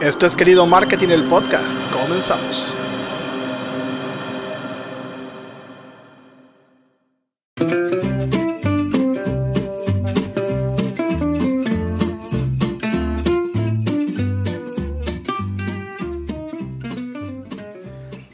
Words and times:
Esto 0.00 0.24
es 0.24 0.34
Querido 0.34 0.66
Marketing, 0.66 1.08
el 1.08 1.24
podcast. 1.24 1.78
Comenzamos. 1.92 2.72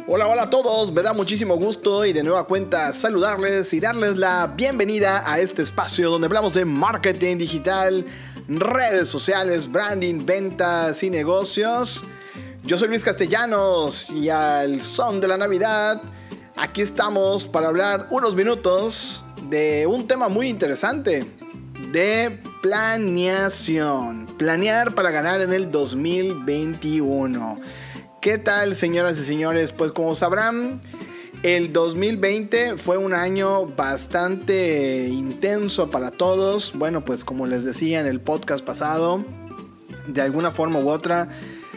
Hola, 0.09 0.29
hola 0.29 0.43
a 0.45 0.51
todos, 0.51 0.93
me 0.93 1.03
da 1.03 1.13
muchísimo 1.13 1.57
gusto 1.57 2.05
y 2.05 2.13
de 2.13 2.23
nueva 2.23 2.45
cuenta 2.45 2.95
saludarles 2.95 3.75
y 3.75 3.81
darles 3.81 4.17
la 4.17 4.47
bienvenida 4.57 5.23
a 5.31 5.41
este 5.41 5.63
espacio 5.63 6.11
donde 6.11 6.27
hablamos 6.27 6.55
de 6.55 6.65
marketing 6.65 7.39
digital, 7.39 8.07
redes 8.49 9.09
sociales, 9.09 9.71
branding, 9.71 10.25
ventas 10.25 11.03
y 11.03 11.11
negocios. 11.11 12.05
Yo 12.65 12.79
soy 12.79 12.89
Luis 12.89 13.05
Castellanos 13.05 14.11
y 14.11 14.29
al 14.29 14.81
son 14.81 15.21
de 15.21 15.29
la 15.29 15.37
Navidad, 15.37 16.01
aquí 16.57 16.83
estamos 16.83 17.47
para 17.47 17.69
hablar 17.69 18.09
unos 18.11 18.35
minutos 18.35 19.25
de 19.49 19.87
un 19.87 20.09
tema 20.09 20.29
muy 20.29 20.49
interesante, 20.49 21.27
de 21.93 22.41
planeación. 22.63 24.27
Planear 24.39 24.95
para 24.95 25.11
ganar 25.11 25.41
en 25.41 25.53
el 25.53 25.71
2021. 25.71 27.61
¿Qué 28.21 28.39
tal, 28.39 28.75
señoras 28.75 29.19
y 29.21 29.25
señores? 29.25 29.71
Pues 29.71 29.93
como 29.93 30.17
sabrán, 30.17 30.81
el 31.47 31.73
2020 31.73 32.77
fue 32.77 32.97
un 32.97 33.15
año 33.15 33.67
bastante 33.67 35.07
intenso 35.09 35.93
para 35.93 36.11
todos. 36.11 36.73
Bueno, 36.75 37.05
pues 37.05 37.25
como 37.25 37.47
les 37.47 37.65
decía 37.65 38.01
en 38.01 38.07
el 38.07 38.21
podcast 38.21 38.65
pasado, 38.65 39.25
de 40.09 40.23
alguna 40.23 40.51
forma 40.51 40.81
u 40.81 40.91
otra, 40.91 41.29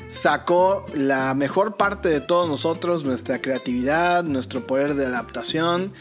sacó 0.10 0.88
la 0.96 1.36
mejor 1.36 1.78
parte 1.78 2.10
de 2.10 2.20
todos 2.20 2.50
nosotros, 2.50 3.04
nuestra 3.04 3.44
creatividad, 3.44 4.24
nuestro 4.24 4.66
poder 4.66 4.96
de 4.96 5.06
adaptación. 5.06 5.94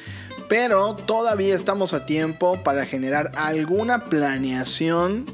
Pero 0.49 0.95
todavía 0.95 1.55
estamos 1.55 1.93
a 1.93 2.07
tiempo 2.07 2.59
para 2.65 2.87
generar 2.87 3.33
alguna 3.35 4.07
planeación 4.07 5.27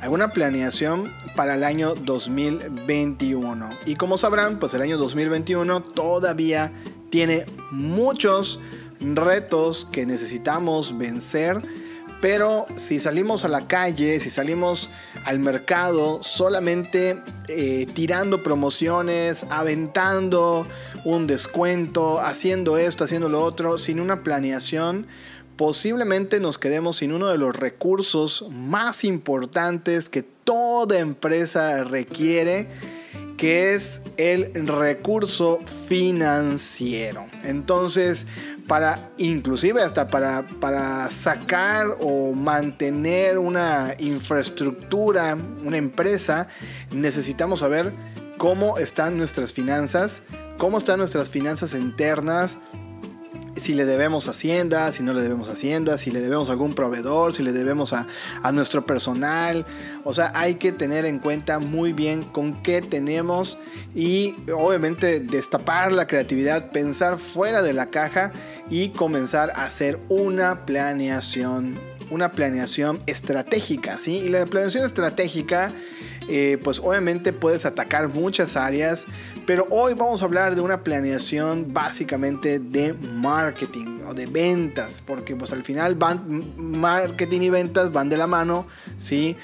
alguna 0.00 0.32
planeación 0.32 1.12
para 1.36 1.54
el 1.54 1.62
año 1.62 1.94
2021. 1.94 3.68
Y 3.86 3.94
como 3.94 4.18
sabrán, 4.18 4.58
pues 4.58 4.74
el 4.74 4.82
año 4.82 4.98
2021 4.98 5.80
todavía 5.80 6.72
tiene 7.12 7.44
muchos 7.70 8.58
retos 8.98 9.84
que 9.84 10.06
necesitamos 10.06 10.96
vencer. 10.96 11.62
Pero 12.22 12.66
si 12.74 13.00
salimos 13.00 13.44
a 13.44 13.48
la 13.48 13.66
calle, 13.68 14.18
si 14.18 14.30
salimos 14.30 14.88
al 15.24 15.38
mercado 15.38 16.22
solamente 16.22 17.20
eh, 17.48 17.86
tirando 17.92 18.42
promociones, 18.42 19.44
aventando 19.50 20.66
un 21.04 21.26
descuento, 21.26 22.20
haciendo 22.20 22.78
esto, 22.78 23.04
haciendo 23.04 23.28
lo 23.28 23.44
otro, 23.44 23.76
sin 23.76 24.00
una 24.00 24.22
planeación, 24.22 25.06
posiblemente 25.56 26.40
nos 26.40 26.58
quedemos 26.58 26.96
sin 26.96 27.12
uno 27.12 27.28
de 27.28 27.36
los 27.38 27.54
recursos 27.54 28.46
más 28.50 29.04
importantes 29.04 30.08
que 30.08 30.22
toda 30.22 30.98
empresa 30.98 31.84
requiere, 31.84 32.68
que 33.42 33.74
es 33.74 34.02
el 34.18 34.68
recurso 34.68 35.58
financiero. 35.88 37.26
Entonces, 37.42 38.28
para 38.68 39.10
inclusive 39.18 39.82
hasta 39.82 40.06
para, 40.06 40.46
para 40.60 41.10
sacar 41.10 41.88
o 41.98 42.34
mantener 42.34 43.38
una 43.38 43.96
infraestructura, 43.98 45.36
una 45.64 45.76
empresa, 45.76 46.46
necesitamos 46.92 47.58
saber 47.58 47.92
cómo 48.38 48.78
están 48.78 49.16
nuestras 49.16 49.52
finanzas, 49.52 50.22
cómo 50.56 50.78
están 50.78 50.98
nuestras 50.98 51.28
finanzas 51.28 51.74
internas, 51.74 52.58
si 53.56 53.74
le 53.74 53.84
debemos 53.84 54.28
Hacienda, 54.28 54.92
si 54.92 55.02
no 55.02 55.12
le 55.12 55.22
debemos 55.22 55.48
Hacienda, 55.48 55.98
si 55.98 56.10
le 56.10 56.20
debemos 56.20 56.48
a 56.48 56.52
algún 56.52 56.74
proveedor, 56.74 57.34
si 57.34 57.42
le 57.42 57.52
debemos 57.52 57.92
a, 57.92 58.06
nuestro 58.52 58.84
personal. 58.86 59.66
O 60.04 60.14
sea, 60.14 60.32
hay 60.34 60.54
que 60.54 60.72
tener 60.72 61.04
en 61.04 61.18
cuenta 61.18 61.58
muy 61.58 61.92
bien 61.92 62.22
con 62.22 62.62
qué 62.62 62.82
tenemos 62.82 63.58
y 63.94 64.34
obviamente 64.52 65.20
destapar 65.20 65.92
la 65.92 66.06
creatividad, 66.06 66.70
pensar 66.70 67.18
fuera 67.18 67.62
de 67.62 67.72
la 67.72 67.86
caja 67.86 68.32
y 68.70 68.90
comenzar 68.90 69.50
a 69.50 69.64
hacer 69.64 69.98
una 70.08 70.64
planeación, 70.64 71.76
una 72.10 72.32
planeación 72.32 73.00
estratégica, 73.06 73.98
¿sí? 73.98 74.18
Y 74.18 74.28
la 74.28 74.46
planeación 74.46 74.84
estratégica 74.84 75.72
eh, 76.28 76.58
pues 76.62 76.78
obviamente 76.78 77.32
puedes 77.32 77.64
atacar 77.66 78.08
muchas 78.08 78.56
áreas, 78.56 79.06
pero 79.46 79.66
hoy 79.70 79.94
vamos 79.94 80.22
a 80.22 80.24
hablar 80.24 80.54
de 80.54 80.60
una 80.60 80.82
planeación 80.82 81.72
básicamente 81.72 82.58
de 82.58 82.92
marketing 82.92 84.00
o 84.08 84.14
de 84.14 84.26
ventas, 84.26 85.02
porque 85.06 85.34
pues 85.36 85.52
al 85.52 85.62
final 85.62 85.94
van 85.94 86.44
marketing 86.56 87.40
y 87.42 87.50
ventas 87.50 87.92
van 87.92 88.08
de 88.08 88.16
la 88.16 88.26
mano, 88.26 88.66
¿sí? 88.98 89.36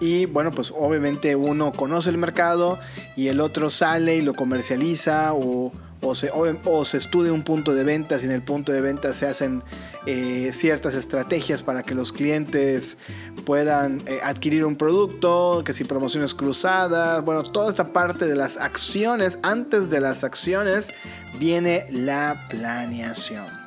Y 0.00 0.26
bueno, 0.26 0.50
pues 0.50 0.72
obviamente 0.76 1.36
uno 1.36 1.72
conoce 1.72 2.10
el 2.10 2.18
mercado 2.18 2.78
y 3.16 3.28
el 3.28 3.40
otro 3.40 3.70
sale 3.70 4.16
y 4.16 4.20
lo 4.20 4.34
comercializa 4.34 5.32
o 5.32 5.72
o 6.08 6.84
se, 6.84 6.96
estudia 6.96 7.32
un 7.32 7.42
punto 7.42 7.74
de 7.74 7.84
ventas 7.84 8.22
y 8.22 8.26
en 8.26 8.32
el 8.32 8.42
punto 8.42 8.72
de 8.72 8.80
ventas 8.80 9.16
se 9.16 9.26
hacen 9.26 9.62
eh, 10.06 10.50
ciertas 10.52 10.94
estrategias 10.94 11.62
para 11.62 11.82
que 11.82 11.94
los 11.94 12.12
clientes 12.12 12.98
puedan 13.44 14.02
eh, 14.06 14.20
adquirir 14.22 14.64
un 14.64 14.76
producto, 14.76 15.62
que 15.64 15.72
si 15.72 15.84
promociones 15.84 16.34
cruzadas, 16.34 17.24
bueno, 17.24 17.42
toda 17.42 17.70
esta 17.70 17.92
parte 17.92 18.26
de 18.26 18.36
las 18.36 18.56
acciones, 18.56 19.38
antes 19.42 19.90
de 19.90 20.00
las 20.00 20.24
acciones 20.24 20.90
viene 21.38 21.86
la 21.90 22.46
planeación. 22.48 23.65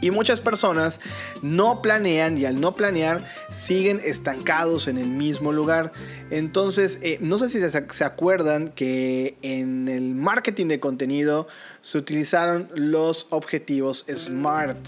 Y 0.00 0.10
muchas 0.10 0.40
personas 0.40 1.00
no 1.42 1.82
planean 1.82 2.38
y 2.38 2.44
al 2.44 2.60
no 2.60 2.74
planear 2.74 3.22
siguen 3.50 4.00
estancados 4.04 4.88
en 4.88 4.98
el 4.98 5.08
mismo 5.08 5.52
lugar. 5.52 5.92
Entonces, 6.30 6.98
eh, 7.02 7.18
no 7.20 7.38
sé 7.38 7.48
si 7.48 7.60
se, 7.60 8.04
acuerdan 8.04 8.68
que 8.68 9.36
en 9.42 9.88
el 9.88 10.14
marketing 10.14 10.66
de 10.66 10.80
contenido 10.80 11.48
se 11.82 11.98
utilizaron 11.98 12.68
los 12.74 13.26
objetivos 13.30 14.06
SMART. 14.12 14.78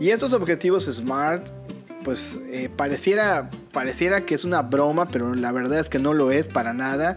Y 0.00 0.10
estos 0.10 0.32
objetivos 0.32 0.84
SMART, 0.86 1.46
pues 2.02 2.38
eh, 2.50 2.68
pareciera, 2.74 3.50
pareciera 3.72 4.26
que 4.26 4.34
es 4.34 4.44
una 4.44 4.62
broma, 4.62 5.08
pero 5.08 5.34
la 5.34 5.52
verdad 5.52 5.78
es 5.78 5.88
que 5.88 5.98
no 5.98 6.12
lo 6.12 6.32
es 6.32 6.46
para 6.46 6.72
nada. 6.72 7.16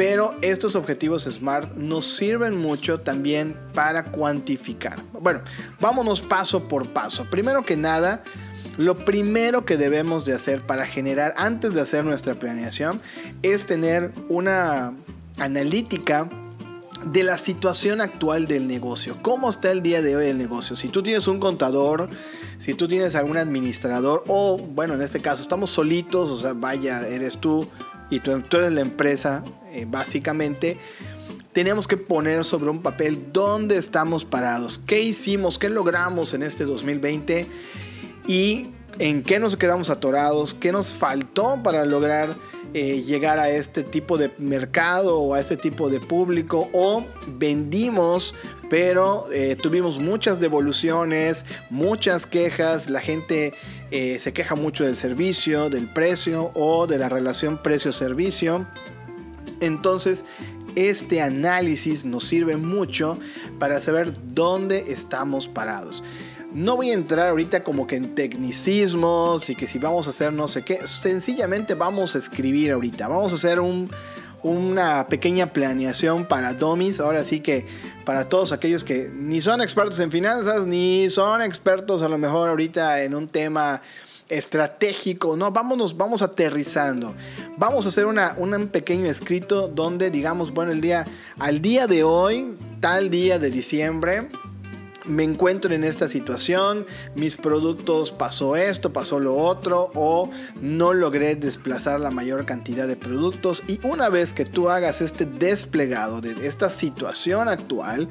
Pero 0.00 0.34
estos 0.40 0.76
objetivos 0.76 1.24
SMART 1.24 1.76
nos 1.76 2.06
sirven 2.06 2.56
mucho 2.56 3.00
también 3.00 3.54
para 3.74 4.04
cuantificar. 4.04 4.96
Bueno, 5.12 5.42
vámonos 5.78 6.22
paso 6.22 6.68
por 6.68 6.88
paso. 6.88 7.26
Primero 7.26 7.64
que 7.64 7.76
nada, 7.76 8.22
lo 8.78 9.04
primero 9.04 9.66
que 9.66 9.76
debemos 9.76 10.24
de 10.24 10.32
hacer 10.32 10.62
para 10.62 10.86
generar, 10.86 11.34
antes 11.36 11.74
de 11.74 11.82
hacer 11.82 12.02
nuestra 12.06 12.32
planeación, 12.36 12.98
es 13.42 13.66
tener 13.66 14.10
una 14.30 14.94
analítica 15.38 16.30
de 17.04 17.22
la 17.22 17.36
situación 17.36 18.00
actual 18.00 18.46
del 18.46 18.68
negocio. 18.68 19.18
¿Cómo 19.20 19.50
está 19.50 19.70
el 19.70 19.82
día 19.82 20.00
de 20.00 20.16
hoy 20.16 20.28
el 20.28 20.38
negocio? 20.38 20.76
Si 20.76 20.88
tú 20.88 21.02
tienes 21.02 21.28
un 21.28 21.38
contador, 21.40 22.08
si 22.56 22.72
tú 22.72 22.88
tienes 22.88 23.16
algún 23.16 23.36
administrador 23.36 24.24
o, 24.28 24.56
bueno, 24.56 24.94
en 24.94 25.02
este 25.02 25.20
caso 25.20 25.42
estamos 25.42 25.68
solitos, 25.68 26.30
o 26.30 26.38
sea, 26.38 26.54
vaya, 26.54 27.06
eres 27.06 27.36
tú 27.36 27.68
y 28.10 28.20
tú, 28.20 28.32
eres 28.32 28.72
la 28.72 28.80
empresa, 28.80 29.42
eh, 29.72 29.86
básicamente, 29.88 30.76
tenemos 31.52 31.88
que 31.88 31.96
poner 31.96 32.44
sobre 32.44 32.70
un 32.70 32.82
papel 32.82 33.32
dónde 33.32 33.76
estamos 33.76 34.24
parados, 34.24 34.78
qué 34.78 35.00
hicimos, 35.00 35.58
qué 35.58 35.70
logramos 35.70 36.34
en 36.34 36.42
este 36.42 36.64
2020 36.64 37.46
y 38.26 38.68
en 39.00 39.22
qué 39.22 39.38
nos 39.38 39.56
quedamos 39.56 39.88
atorados, 39.88 40.52
qué 40.52 40.72
nos 40.72 40.92
faltó 40.92 41.58
para 41.62 41.84
lograr 41.86 42.28
eh, 42.74 43.02
llegar 43.02 43.38
a 43.38 43.50
este 43.50 43.82
tipo 43.82 44.18
de 44.18 44.30
mercado 44.38 45.18
o 45.18 45.34
a 45.34 45.40
este 45.40 45.56
tipo 45.56 45.88
de 45.88 45.98
público 45.98 46.68
o 46.72 47.04
vendimos 47.26 48.34
pero 48.68 49.26
eh, 49.32 49.56
tuvimos 49.60 49.98
muchas 49.98 50.38
devoluciones, 50.38 51.44
muchas 51.70 52.24
quejas, 52.24 52.88
la 52.88 53.00
gente 53.00 53.52
eh, 53.90 54.18
se 54.20 54.32
queja 54.32 54.54
mucho 54.54 54.84
del 54.84 54.96
servicio, 54.96 55.68
del 55.70 55.88
precio 55.88 56.52
o 56.54 56.86
de 56.86 56.96
la 56.96 57.08
relación 57.08 57.58
precio-servicio. 57.60 58.66
Entonces, 59.60 60.24
este 60.76 61.20
análisis 61.20 62.04
nos 62.04 62.22
sirve 62.24 62.56
mucho 62.56 63.18
para 63.58 63.80
saber 63.80 64.12
dónde 64.32 64.92
estamos 64.92 65.48
parados. 65.48 66.04
No 66.52 66.76
voy 66.76 66.90
a 66.90 66.94
entrar 66.94 67.28
ahorita 67.28 67.62
como 67.62 67.86
que 67.86 67.96
en 67.96 68.14
tecnicismos 68.14 69.48
y 69.50 69.54
que 69.54 69.66
si 69.68 69.78
vamos 69.78 70.06
a 70.06 70.10
hacer 70.10 70.32
no 70.32 70.48
sé 70.48 70.62
qué. 70.62 70.86
Sencillamente 70.86 71.74
vamos 71.74 72.14
a 72.14 72.18
escribir 72.18 72.72
ahorita. 72.72 73.06
Vamos 73.06 73.32
a 73.32 73.36
hacer 73.36 73.60
un, 73.60 73.88
una 74.42 75.06
pequeña 75.06 75.52
planeación 75.52 76.24
para 76.24 76.54
domis. 76.54 76.98
Ahora 76.98 77.24
sí 77.24 77.40
que 77.40 77.66
para 78.04 78.28
todos 78.28 78.52
aquellos 78.52 78.82
que 78.82 79.10
ni 79.14 79.40
son 79.40 79.60
expertos 79.60 80.00
en 80.00 80.10
finanzas, 80.10 80.66
ni 80.66 81.08
son 81.10 81.42
expertos 81.42 82.02
a 82.02 82.08
lo 82.08 82.18
mejor 82.18 82.48
ahorita 82.48 83.02
en 83.02 83.14
un 83.14 83.28
tema 83.28 83.80
estratégico, 84.28 85.36
no, 85.36 85.50
vámonos, 85.50 85.96
vamos 85.96 86.22
aterrizando. 86.22 87.14
Vamos 87.56 87.84
a 87.84 87.88
hacer 87.88 88.06
un 88.06 88.68
pequeño 88.68 89.06
escrito 89.06 89.68
donde 89.68 90.10
digamos, 90.10 90.52
bueno, 90.52 90.72
el 90.72 90.80
día, 90.80 91.04
al 91.38 91.60
día 91.60 91.86
de 91.86 92.04
hoy, 92.04 92.54
tal 92.80 93.10
día 93.10 93.38
de 93.38 93.50
diciembre, 93.50 94.28
me 95.10 95.24
encuentro 95.24 95.74
en 95.74 95.84
esta 95.84 96.08
situación, 96.08 96.86
mis 97.14 97.36
productos 97.36 98.10
pasó 98.12 98.56
esto, 98.56 98.92
pasó 98.92 99.18
lo 99.18 99.36
otro 99.36 99.90
o 99.94 100.30
no 100.60 100.92
logré 100.92 101.36
desplazar 101.36 102.00
la 102.00 102.10
mayor 102.10 102.46
cantidad 102.46 102.86
de 102.86 102.96
productos 102.96 103.62
y 103.66 103.80
una 103.86 104.08
vez 104.08 104.32
que 104.32 104.44
tú 104.44 104.70
hagas 104.70 105.00
este 105.00 105.26
desplegado 105.26 106.20
de 106.20 106.46
esta 106.46 106.68
situación 106.68 107.48
actual, 107.48 108.08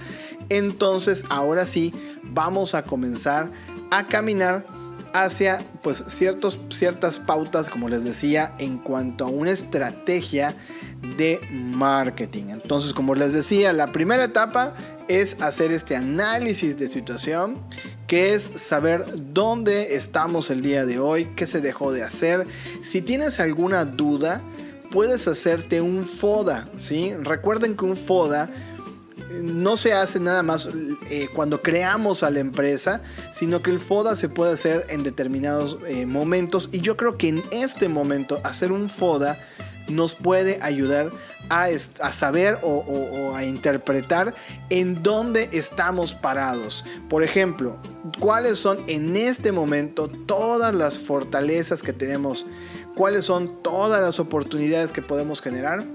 entonces 0.50 1.24
ahora 1.30 1.66
sí 1.66 1.94
vamos 2.24 2.76
a 2.76 2.84
comenzar 2.84 3.50
a 3.92 4.06
caminar 4.08 4.66
hacia 5.14 5.60
pues 5.82 6.04
ciertos, 6.08 6.60
ciertas 6.70 7.18
pautas 7.18 7.70
como 7.70 7.90
les 7.90 8.04
decía 8.04 8.54
en 8.60 8.78
cuanto 8.78 9.26
a 9.26 9.28
una 9.30 9.52
estrategia 9.52 10.56
de 11.18 11.40
marketing. 11.52 12.46
Entonces 12.50 12.94
como 12.94 13.16
les 13.16 13.34
decía, 13.34 13.74
la 13.74 13.92
primera 13.92 14.24
etapa 14.24 14.74
es 15.10 15.42
hacer 15.42 15.72
este 15.74 15.96
análisis 15.96 16.78
de 16.78 16.88
situación, 16.88 17.58
que 18.08 18.36
es 18.36 18.44
saber 18.56 19.06
dónde 19.34 19.96
estamos 19.96 20.52
el 20.52 20.62
día 20.62 20.86
de 20.86 21.00
hoy, 21.00 21.30
qué 21.36 21.48
se 21.48 21.60
dejó 21.60 21.92
de 21.92 22.04
hacer. 22.04 22.46
Si 22.84 23.02
tienes 23.02 23.40
alguna 23.40 23.86
duda, 23.86 24.42
puedes 24.92 25.28
hacerte 25.28 25.82
un 25.82 26.04
FODA, 26.04 26.70
¿sí? 26.78 27.14
Recuerden 27.22 27.76
que 27.76 27.86
un 27.86 27.98
FODA 27.98 28.52
eh, 29.32 29.42
no 29.42 29.78
se 29.78 29.94
hace 29.94 30.20
nada 30.20 30.44
más 30.44 30.70
eh, 31.10 31.28
cuando 31.34 31.64
creamos 31.64 32.22
a 32.22 32.30
la 32.30 32.40
empresa, 32.40 33.02
sino 33.34 33.64
que 33.64 33.72
el 33.72 33.80
FODA 33.80 34.16
se 34.16 34.30
puede 34.30 34.54
hacer 34.54 34.86
en 34.90 35.02
determinados 35.02 35.80
eh, 35.88 36.06
momentos 36.06 36.70
y 36.72 36.82
yo 36.82 36.96
creo 36.98 37.18
que 37.18 37.30
en 37.30 37.44
este 37.50 37.90
momento 37.90 38.40
hacer 38.44 38.72
un 38.72 38.90
FODA 38.90 39.40
nos 39.90 40.16
puede 40.16 40.60
ayudar 40.62 41.12
a, 41.50 41.68
saber 42.12 42.58
o, 42.62 43.34
a 43.36 43.44
interpretar 43.44 44.34
en 44.70 45.02
dónde 45.04 45.50
estamos 45.52 46.14
parados. 46.14 46.86
Por 47.10 47.24
ejemplo, 47.24 47.78
cuáles 48.20 48.60
son 48.60 48.80
en 48.88 49.16
este 49.16 49.52
momento 49.52 50.08
todas 50.08 50.76
las 50.76 51.00
fortalezas 51.00 51.82
que 51.82 51.94
tenemos, 51.94 52.46
cuáles 52.96 53.26
son 53.26 53.62
todas 53.62 54.02
las 54.02 54.20
oportunidades 54.20 54.92
que 54.92 55.02
podemos 55.02 55.42
generar 55.42 55.86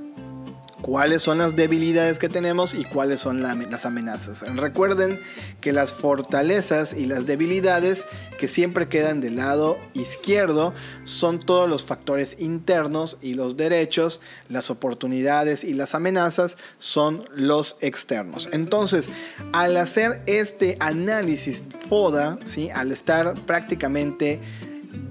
cuáles 0.85 1.23
son 1.23 1.39
las 1.39 1.57
debilidades 1.57 2.19
que 2.19 2.29
tenemos 2.29 2.75
y 2.75 2.85
cuáles 2.85 3.23
son 3.23 3.43
las 3.43 3.87
amenazas. 3.87 4.45
Recuerden 4.55 5.19
que 5.63 5.73
las 5.73 5.95
fortalezas 5.95 6.93
y 6.93 7.07
las 7.07 7.25
debilidades 7.25 8.07
que 8.39 8.49
siempre 8.49 8.87
quedan 8.87 9.23
del 9.23 9.37
lado 9.37 9.79
izquierdo 9.95 10.75
son 11.05 11.41
todos 11.41 11.71
los 11.71 11.87
factores 11.87 12.37
internos 12.39 13.17
y 13.23 13.33
los 13.33 13.57
derechos, 13.57 14.21
las 14.51 14.69
oportunidades 14.69 15.65
y 15.65 15.73
las 15.73 15.95
amenazas 15.95 16.59
son 16.77 17.25
los 17.35 17.79
externos. 17.81 18.51
Entonces, 18.53 19.09
al 19.55 19.79
hacer 19.79 20.21
este 20.27 20.77
análisis 20.81 21.65
FODA, 21.89 22.37
¿sí? 22.45 22.69
al 22.69 22.93
estar 22.93 23.33
prácticamente 23.47 24.39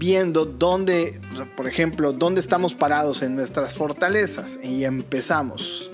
viendo 0.03 0.43
dónde, 0.43 1.17
por 1.55 1.65
ejemplo, 1.65 2.11
dónde 2.11 2.41
estamos 2.41 2.75
parados 2.75 3.21
en 3.21 3.35
nuestras 3.35 3.75
fortalezas 3.75 4.59
y 4.61 4.83
empezamos. 4.83 5.89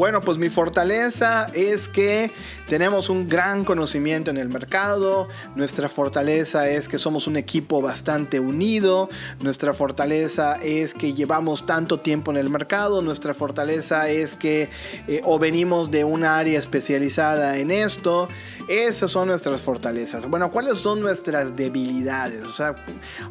Bueno, 0.00 0.22
pues 0.22 0.38
mi 0.38 0.48
fortaleza 0.48 1.48
es 1.52 1.86
que 1.86 2.30
tenemos 2.70 3.10
un 3.10 3.28
gran 3.28 3.66
conocimiento 3.66 4.30
en 4.30 4.38
el 4.38 4.48
mercado, 4.48 5.28
nuestra 5.56 5.90
fortaleza 5.90 6.70
es 6.70 6.88
que 6.88 6.96
somos 6.96 7.26
un 7.26 7.36
equipo 7.36 7.82
bastante 7.82 8.40
unido, 8.40 9.10
nuestra 9.42 9.74
fortaleza 9.74 10.54
es 10.62 10.94
que 10.94 11.12
llevamos 11.12 11.66
tanto 11.66 12.00
tiempo 12.00 12.30
en 12.30 12.38
el 12.38 12.48
mercado, 12.48 13.02
nuestra 13.02 13.34
fortaleza 13.34 14.08
es 14.08 14.34
que 14.34 14.70
eh, 15.06 15.20
o 15.22 15.38
venimos 15.38 15.90
de 15.90 16.04
un 16.04 16.24
área 16.24 16.58
especializada 16.58 17.58
en 17.58 17.70
esto, 17.70 18.26
esas 18.68 19.10
son 19.10 19.28
nuestras 19.28 19.60
fortalezas. 19.60 20.30
Bueno, 20.30 20.52
¿cuáles 20.52 20.78
son 20.78 21.00
nuestras 21.00 21.56
debilidades? 21.56 22.44
O 22.44 22.52
sea, 22.52 22.76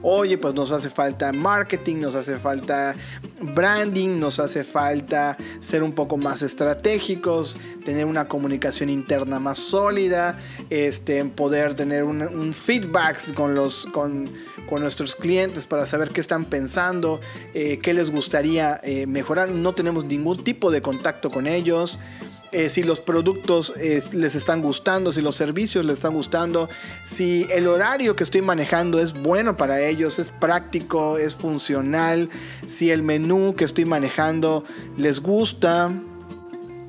oye, 0.02 0.38
pues 0.38 0.54
nos 0.54 0.72
hace 0.72 0.90
falta 0.90 1.32
marketing, 1.32 1.98
nos 2.00 2.14
hace 2.14 2.38
falta 2.38 2.94
branding, 3.42 4.20
nos 4.20 4.38
hace 4.40 4.66
falta 4.66 5.38
ser 5.62 5.82
un 5.82 5.94
poco 5.94 6.18
más 6.18 6.42
estratégicos, 6.42 6.59
tener 7.86 8.06
una 8.06 8.28
comunicación 8.28 8.90
interna 8.90 9.40
más 9.40 9.60
sólida, 9.60 10.38
este, 10.70 11.24
poder 11.26 11.76
tener 11.76 12.04
un, 12.04 12.54
feedback 12.54 13.34
con 13.34 13.56
los... 13.56 13.86
Con, 13.88 14.30
con 14.70 14.82
nuestros 14.84 15.16
clientes 15.16 15.66
para 15.66 15.88
saber 15.88 16.10
qué 16.10 16.22
están 16.22 16.46
pensando, 16.46 17.20
eh, 17.56 17.80
qué 17.82 17.96
les 17.96 18.12
gustaría 18.12 18.80
eh, 18.84 19.08
mejorar. 19.08 19.50
No 19.50 19.74
tenemos 19.74 20.06
ningún 20.06 20.44
tipo 20.44 20.70
de 20.70 20.84
contacto 20.84 21.32
con 21.32 21.48
ellos. 21.48 21.98
Eh, 22.52 22.70
si 22.70 22.82
los 22.82 23.00
productos 23.00 23.74
les 23.78 24.34
están 24.34 24.62
gustando, 24.62 25.12
si 25.12 25.22
los 25.22 25.36
servicios 25.36 25.86
les 25.86 25.96
están 25.96 26.14
gustando, 26.14 26.68
si 27.06 27.48
el 27.52 27.68
horario 27.68 28.16
que 28.16 28.24
estoy 28.24 28.42
manejando 28.42 29.00
es 29.00 29.14
bueno 29.14 29.56
para 29.56 29.82
ellos, 29.82 30.18
es 30.18 30.32
práctico, 30.32 31.20
es 31.20 31.36
funcional, 31.36 32.30
si 32.68 32.90
el 32.90 33.04
menú 33.04 33.54
que 33.56 33.66
estoy 33.66 33.86
manejando 33.86 34.66
les 34.98 35.20
gusta, 35.20 35.92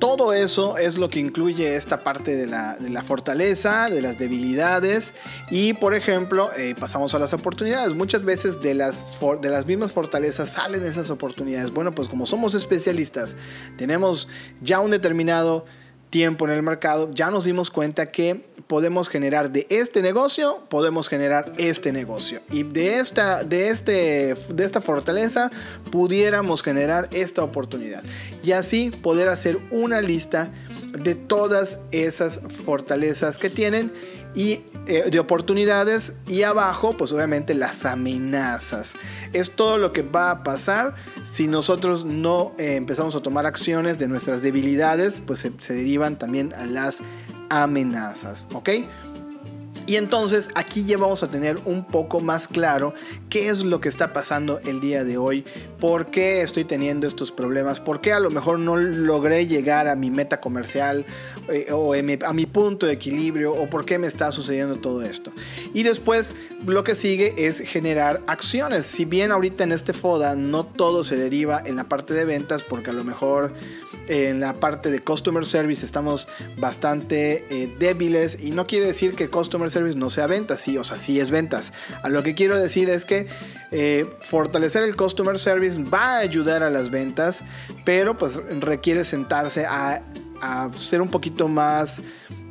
todo 0.01 0.33
eso 0.33 0.79
es 0.79 0.97
lo 0.97 1.09
que 1.09 1.19
incluye 1.19 1.75
esta 1.75 1.99
parte 1.99 2.35
de 2.35 2.47
la, 2.47 3.03
fortaleza, 3.03 3.87
de 3.87 4.01
las 4.01 4.17
debilidades 4.17 5.13
y 5.51 5.73
por 5.73 5.93
ejemplo 5.93 6.49
eh, 6.57 6.73
pasamos 6.77 7.13
a 7.13 7.19
las 7.19 7.33
oportunidades. 7.33 7.93
Muchas 7.93 8.23
veces 8.23 8.59
de 8.61 8.73
las, 8.73 9.19
de 9.41 9.49
las 9.49 9.67
mismas 9.67 9.91
fortalezas 9.91 10.49
salen 10.49 10.83
esas 10.87 11.11
oportunidades. 11.11 11.71
Bueno, 11.71 11.91
pues 11.91 12.07
como 12.07 12.25
somos 12.25 12.55
especialistas, 12.55 13.35
tenemos 13.77 14.27
ya 14.59 14.79
un 14.79 14.89
determinado 14.89 15.65
tiempo 16.11 16.45
en 16.45 16.51
el 16.51 16.61
mercado, 16.61 17.09
ya 17.13 17.31
nos 17.31 17.45
dimos 17.45 17.71
cuenta 17.71 18.11
que 18.11 18.45
podemos 18.67 19.09
generar 19.09 19.51
de 19.51 19.65
este 19.69 20.01
negocio, 20.01 20.59
podemos 20.69 21.09
generar 21.09 21.51
este 21.57 21.91
negocio. 21.91 22.41
Y 22.51 22.63
de 22.63 22.99
esta, 22.99 23.43
de 23.43 23.69
este, 23.69 24.35
de 24.49 24.63
esta 24.63 24.81
fortaleza 24.81 25.49
pudiéramos 25.91 26.61
generar 26.61 27.09
esta 27.11 27.43
oportunidad. 27.43 28.03
Y 28.43 28.51
así 28.51 28.91
poder 28.91 29.29
hacer 29.29 29.57
una 29.71 30.01
lista 30.01 30.49
de 30.91 31.15
todas 31.15 31.79
esas 31.91 32.41
fortalezas 32.65 33.39
que 33.39 33.49
tienen 33.49 33.91
y 34.35 34.61
eh, 34.87 35.09
de 35.11 35.19
oportunidades 35.19 36.13
y 36.27 36.43
abajo 36.43 36.93
pues 36.97 37.11
obviamente 37.11 37.53
las 37.53 37.85
amenazas. 37.85 38.95
Es 39.33 39.51
todo 39.51 39.77
lo 39.77 39.93
que 39.93 40.01
va 40.01 40.31
a 40.31 40.43
pasar 40.43 40.95
si 41.23 41.47
nosotros 41.47 42.05
no 42.05 42.53
eh, 42.57 42.75
empezamos 42.75 43.15
a 43.15 43.21
tomar 43.21 43.45
acciones 43.45 43.99
de 43.99 44.07
nuestras 44.07 44.41
debilidades 44.41 45.21
pues 45.25 45.39
se, 45.41 45.51
se 45.59 45.73
derivan 45.73 46.17
también 46.17 46.53
a 46.53 46.65
las 46.65 47.01
amenazas 47.49 48.47
ok 48.53 48.69
y 49.91 49.97
entonces 49.97 50.47
aquí 50.55 50.85
ya 50.85 50.97
vamos 50.97 51.21
a 51.21 51.27
tener 51.27 51.59
un 51.65 51.83
poco 51.83 52.21
más 52.21 52.47
claro 52.47 52.93
qué 53.29 53.49
es 53.49 53.65
lo 53.65 53.81
que 53.81 53.89
está 53.89 54.13
pasando 54.13 54.61
el 54.63 54.79
día 54.79 55.03
de 55.03 55.17
hoy, 55.17 55.43
por 55.81 56.05
qué 56.05 56.41
estoy 56.43 56.63
teniendo 56.63 57.07
estos 57.07 57.29
problemas, 57.29 57.81
por 57.81 57.99
qué 57.99 58.13
a 58.13 58.21
lo 58.21 58.31
mejor 58.31 58.57
no 58.57 58.77
logré 58.77 59.47
llegar 59.47 59.89
a 59.89 59.97
mi 59.97 60.09
meta 60.09 60.39
comercial 60.39 61.03
eh, 61.49 61.73
o 61.73 61.93
a 61.93 62.33
mi 62.33 62.45
punto 62.45 62.85
de 62.85 62.93
equilibrio 62.93 63.51
o 63.51 63.69
por 63.69 63.83
qué 63.83 63.99
me 63.99 64.07
está 64.07 64.31
sucediendo 64.31 64.77
todo 64.77 65.01
esto. 65.01 65.33
Y 65.73 65.83
después 65.83 66.35
lo 66.65 66.85
que 66.85 66.95
sigue 66.95 67.47
es 67.49 67.59
generar 67.59 68.21
acciones. 68.27 68.85
Si 68.85 69.03
bien 69.03 69.29
ahorita 69.33 69.65
en 69.65 69.73
este 69.73 69.91
FODA 69.91 70.37
no 70.37 70.65
todo 70.65 71.03
se 71.03 71.17
deriva 71.17 71.61
en 71.65 71.75
la 71.75 71.83
parte 71.83 72.13
de 72.13 72.23
ventas 72.23 72.63
porque 72.63 72.91
a 72.91 72.93
lo 72.93 73.03
mejor 73.03 73.51
en 74.07 74.39
la 74.39 74.53
parte 74.53 74.91
de 74.91 74.99
customer 74.99 75.45
service 75.45 75.85
estamos 75.85 76.27
bastante 76.57 77.45
eh, 77.49 77.73
débiles 77.79 78.43
y 78.43 78.51
no 78.51 78.67
quiere 78.67 78.87
decir 78.87 79.15
que 79.15 79.29
customer 79.29 79.69
service 79.69 79.97
no 79.97 80.09
sea 80.09 80.27
ventas, 80.27 80.59
sí, 80.59 80.77
o 80.77 80.83
sea, 80.83 80.97
sí 80.97 81.19
es 81.19 81.31
ventas. 81.31 81.73
A 82.03 82.09
lo 82.09 82.23
que 82.23 82.35
quiero 82.35 82.57
decir 82.57 82.89
es 82.89 83.05
que 83.05 83.27
eh, 83.71 84.05
fortalecer 84.21 84.83
el 84.83 84.95
customer 84.95 85.39
service 85.39 85.81
va 85.81 86.17
a 86.17 86.19
ayudar 86.19 86.63
a 86.63 86.69
las 86.69 86.89
ventas, 86.89 87.43
pero 87.85 88.17
pues 88.17 88.39
requiere 88.59 89.05
sentarse 89.05 89.65
a, 89.65 90.01
ser 90.75 91.01
un 91.01 91.09
poquito 91.09 91.47
más 91.47 92.01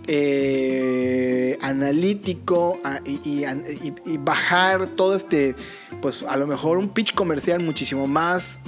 eh, 0.06 1.58
analítico 1.60 2.78
y, 3.04 3.44
bajar 4.18 4.86
todo 4.86 5.16
este, 5.16 5.56
pues 6.00 6.22
a 6.22 6.36
lo 6.36 6.46
mejor 6.46 6.78
un 6.78 6.88
pitch 6.88 7.14
comercial 7.14 7.62
muchísimo 7.64 8.06
más 8.06 8.60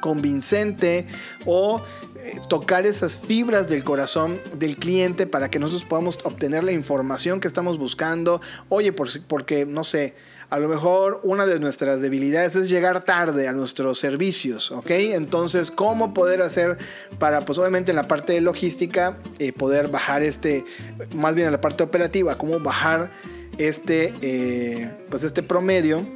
convincente 0.00 1.06
o 1.46 1.82
eh, 2.28 2.40
tocar 2.48 2.86
esas 2.86 3.18
fibras 3.18 3.68
del 3.68 3.84
corazón 3.84 4.38
del 4.54 4.76
cliente 4.76 5.26
para 5.26 5.50
que 5.50 5.58
nosotros 5.58 5.84
podamos 5.84 6.18
obtener 6.24 6.64
la 6.64 6.72
información 6.72 7.40
que 7.40 7.48
estamos 7.48 7.78
buscando. 7.78 8.40
Oye, 8.68 8.92
porque, 8.92 9.64
no 9.64 9.84
sé, 9.84 10.14
a 10.50 10.58
lo 10.58 10.68
mejor 10.68 11.20
una 11.24 11.46
de 11.46 11.60
nuestras 11.60 12.00
debilidades 12.00 12.56
es 12.56 12.68
llegar 12.70 13.04
tarde 13.04 13.48
a 13.48 13.52
nuestros 13.52 13.98
servicios, 13.98 14.70
¿ok? 14.72 14.90
Entonces, 14.90 15.70
¿cómo 15.70 16.14
poder 16.14 16.42
hacer 16.42 16.78
para, 17.18 17.42
pues 17.42 17.58
obviamente 17.58 17.92
en 17.92 17.96
la 17.96 18.08
parte 18.08 18.32
de 18.32 18.40
logística, 18.40 19.18
eh, 19.38 19.52
poder 19.52 19.88
bajar 19.88 20.22
este, 20.22 20.64
más 21.14 21.34
bien 21.34 21.48
en 21.48 21.52
la 21.52 21.60
parte 21.60 21.82
operativa, 21.82 22.36
cómo 22.38 22.60
bajar 22.60 23.10
este, 23.58 24.14
eh, 24.22 24.90
pues 25.10 25.22
este 25.22 25.42
promedio 25.42 26.06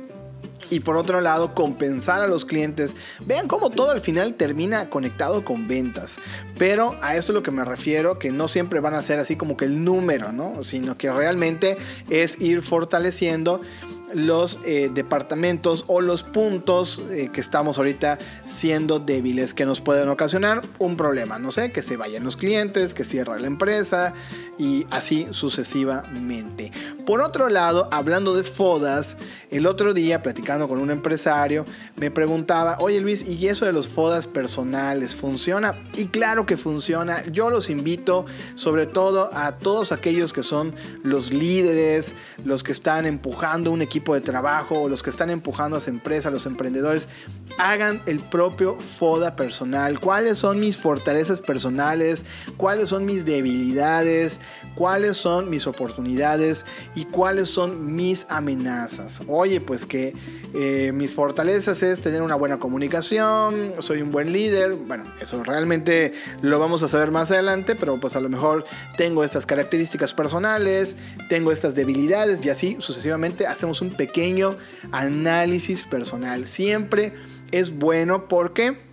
y 0.72 0.80
por 0.80 0.96
otro 0.96 1.20
lado 1.20 1.54
compensar 1.54 2.22
a 2.22 2.26
los 2.26 2.46
clientes. 2.46 2.96
Vean 3.26 3.46
cómo 3.46 3.68
todo 3.68 3.90
al 3.90 4.00
final 4.00 4.34
termina 4.34 4.88
conectado 4.88 5.44
con 5.44 5.68
ventas. 5.68 6.16
Pero 6.58 6.96
a 7.02 7.16
eso 7.16 7.32
es 7.32 7.34
lo 7.34 7.42
que 7.42 7.50
me 7.50 7.64
refiero, 7.64 8.18
que 8.18 8.30
no 8.30 8.49
siempre 8.49 8.80
van 8.80 8.94
a 8.94 9.02
ser 9.02 9.18
así 9.18 9.37
como 9.37 9.56
que 9.56 9.66
el 9.66 9.84
número, 9.84 10.32
¿no? 10.32 10.64
Sino 10.64 10.96
que 10.96 11.12
realmente 11.12 11.76
es 12.08 12.40
ir 12.40 12.62
fortaleciendo 12.62 13.61
los 14.14 14.59
eh, 14.64 14.90
departamentos 14.92 15.85
o 15.87 16.00
los 16.00 16.23
puntos 16.23 17.02
eh, 17.11 17.31
que 17.33 17.40
estamos 17.40 17.78
ahorita 17.78 18.19
siendo 18.47 18.99
débiles 18.99 19.54
que 19.54 19.64
nos 19.64 19.81
pueden 19.81 20.09
ocasionar 20.09 20.62
un 20.78 20.97
problema. 20.97 21.38
No 21.38 21.50
sé, 21.50 21.73
que 21.73 21.83
se 21.83 21.97
vayan 21.97 22.25
los 22.25 22.37
clientes, 22.37 22.95
que 22.95 23.04
cierre 23.04 23.40
la 23.40 23.47
empresa 23.47 24.12
y 24.59 24.87
así 24.90 25.26
sucesivamente. 25.31 26.73
Por 27.07 27.21
otro 27.21 27.49
lado, 27.49 27.88
hablando 27.90 28.35
de 28.35 28.45
FODAS, 28.45 29.16
el 29.50 29.66
otro 29.66 29.95
día 29.95 30.23
platicando 30.23 30.69
con 30.69 30.81
un 30.81 30.90
empresario 30.90 31.64
me 31.97 32.11
preguntaba, 32.11 32.76
oye 32.81 33.00
Luis, 33.00 33.26
¿y 33.26 33.49
eso 33.49 33.64
de 33.64 33.73
los 33.73 33.88
FODAS 33.88 34.26
personales 34.26 35.14
funciona? 35.14 35.75
Y 35.97 36.07
claro 36.07 36.47
que 36.47 36.57
funciona. 36.57 37.25
Yo 37.26 37.50
los 37.50 37.71
invito 37.71 38.26
sobre 38.54 38.87
todo 38.87 39.31
a 39.33 39.52
todos 39.59 39.92
aquellos 39.92 40.33
que 40.33 40.42
son 40.42 40.75
los 41.02 41.33
líderes, 41.33 42.14
los 42.45 42.62
que 42.62 42.73
están 42.73 43.07
empujando 43.07 43.71
un 43.71 43.83
equipo 43.83 44.01
de 44.11 44.21
trabajo 44.21 44.82
o 44.82 44.88
los 44.88 45.02
que 45.02 45.11
están 45.11 45.30
empujando 45.30 45.76
a 45.76 45.78
esa 45.78 45.90
empresa, 45.90 46.30
los 46.30 46.47
emprendedores, 46.47 47.09
hagan 47.59 48.02
el 48.06 48.18
propio 48.18 48.76
FODA 48.76 49.37
personal. 49.37 50.00
¿Cuáles 50.00 50.38
son 50.38 50.59
mis 50.59 50.78
fortalezas 50.78 51.40
personales? 51.40 52.26
¿Cuáles 52.56 52.88
son 52.88 53.04
mis 53.04 53.25
debilidades? 53.25 54.40
¿Cuáles 54.75 55.16
son 55.16 55.49
mis 55.49 55.66
oportunidades? 55.66 56.66
¿Y 56.94 57.04
cuáles 57.04 57.49
son 57.49 57.94
mis 57.94 58.26
amenazas? 58.28 59.21
Oye, 59.28 59.61
pues 59.61 59.87
que 59.87 60.14
eh, 60.54 60.92
mis 60.92 61.12
fortalezas 61.12 61.82
es 61.82 62.00
tener 62.00 62.23
una 62.23 62.35
buena 62.35 62.59
comunicación, 62.59 63.75
soy 63.78 64.02
un 64.02 64.11
buen 64.11 64.32
líder. 64.32 64.75
Bueno, 64.75 65.04
eso 65.21 65.44
realmente 65.44 66.12
lo 66.40 66.59
vamos 66.59 66.82
a 66.82 66.88
saber 66.88 67.11
más 67.11 67.30
adelante, 67.30 67.76
pero 67.76 68.00
pues 68.00 68.16
a 68.16 68.21
lo 68.21 68.28
mejor 68.28 68.64
tengo 68.97 69.25
estas 69.25 69.47
características 69.47 70.14
personales, 70.14 70.97
tengo 71.28 71.52
estas 71.52 71.75
debilidades 71.75 72.44
y 72.44 72.50
así 72.50 72.76
sucesivamente 72.80 73.47
hacemos 73.47 73.80
un 73.80 73.91
pequeño 73.92 74.56
análisis 74.90 75.84
personal. 75.84 76.46
Siempre 76.46 77.12
es 77.50 77.78
bueno 77.78 78.28
porque... 78.28 78.90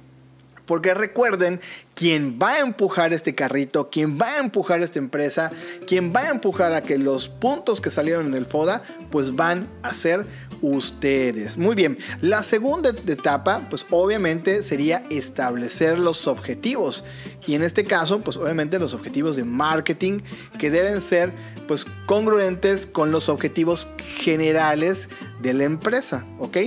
Porque 0.65 0.93
recuerden, 0.93 1.61
quien 1.95 2.37
va 2.39 2.51
a 2.51 2.59
empujar 2.59 3.11
este 3.11 3.33
carrito, 3.33 3.89
quien 3.89 4.19
va 4.19 4.35
a 4.35 4.37
empujar 4.37 4.83
esta 4.83 4.99
empresa, 4.99 5.51
quien 5.87 6.13
va 6.15 6.21
a 6.21 6.29
empujar 6.29 6.75
a 6.75 6.81
que 6.81 6.99
los 6.99 7.27
puntos 7.27 7.81
que 7.81 7.89
salieron 7.89 8.27
en 8.27 8.35
el 8.35 8.45
FODA, 8.45 8.83
pues 9.09 9.35
van 9.35 9.67
a 9.81 9.95
ser 9.95 10.27
ustedes. 10.61 11.57
Muy 11.57 11.75
bien, 11.75 11.97
la 12.21 12.43
segunda 12.43 12.89
etapa, 12.89 13.65
pues 13.69 13.85
obviamente 13.89 14.61
sería 14.61 15.03
establecer 15.09 15.99
los 15.99 16.27
objetivos. 16.27 17.03
Y 17.47 17.55
en 17.55 17.63
este 17.63 17.83
caso, 17.83 18.19
pues 18.19 18.37
obviamente 18.37 18.77
los 18.77 18.93
objetivos 18.93 19.35
de 19.35 19.45
marketing 19.45 20.19
que 20.59 20.69
deben 20.69 21.01
ser 21.01 21.33
pues 21.69 21.85
congruentes 22.07 22.87
con 22.87 23.11
los 23.11 23.29
objetivos 23.29 23.87
generales 24.17 25.07
de 25.39 25.53
la 25.53 25.65
empresa, 25.65 26.25
¿ok? 26.39 26.57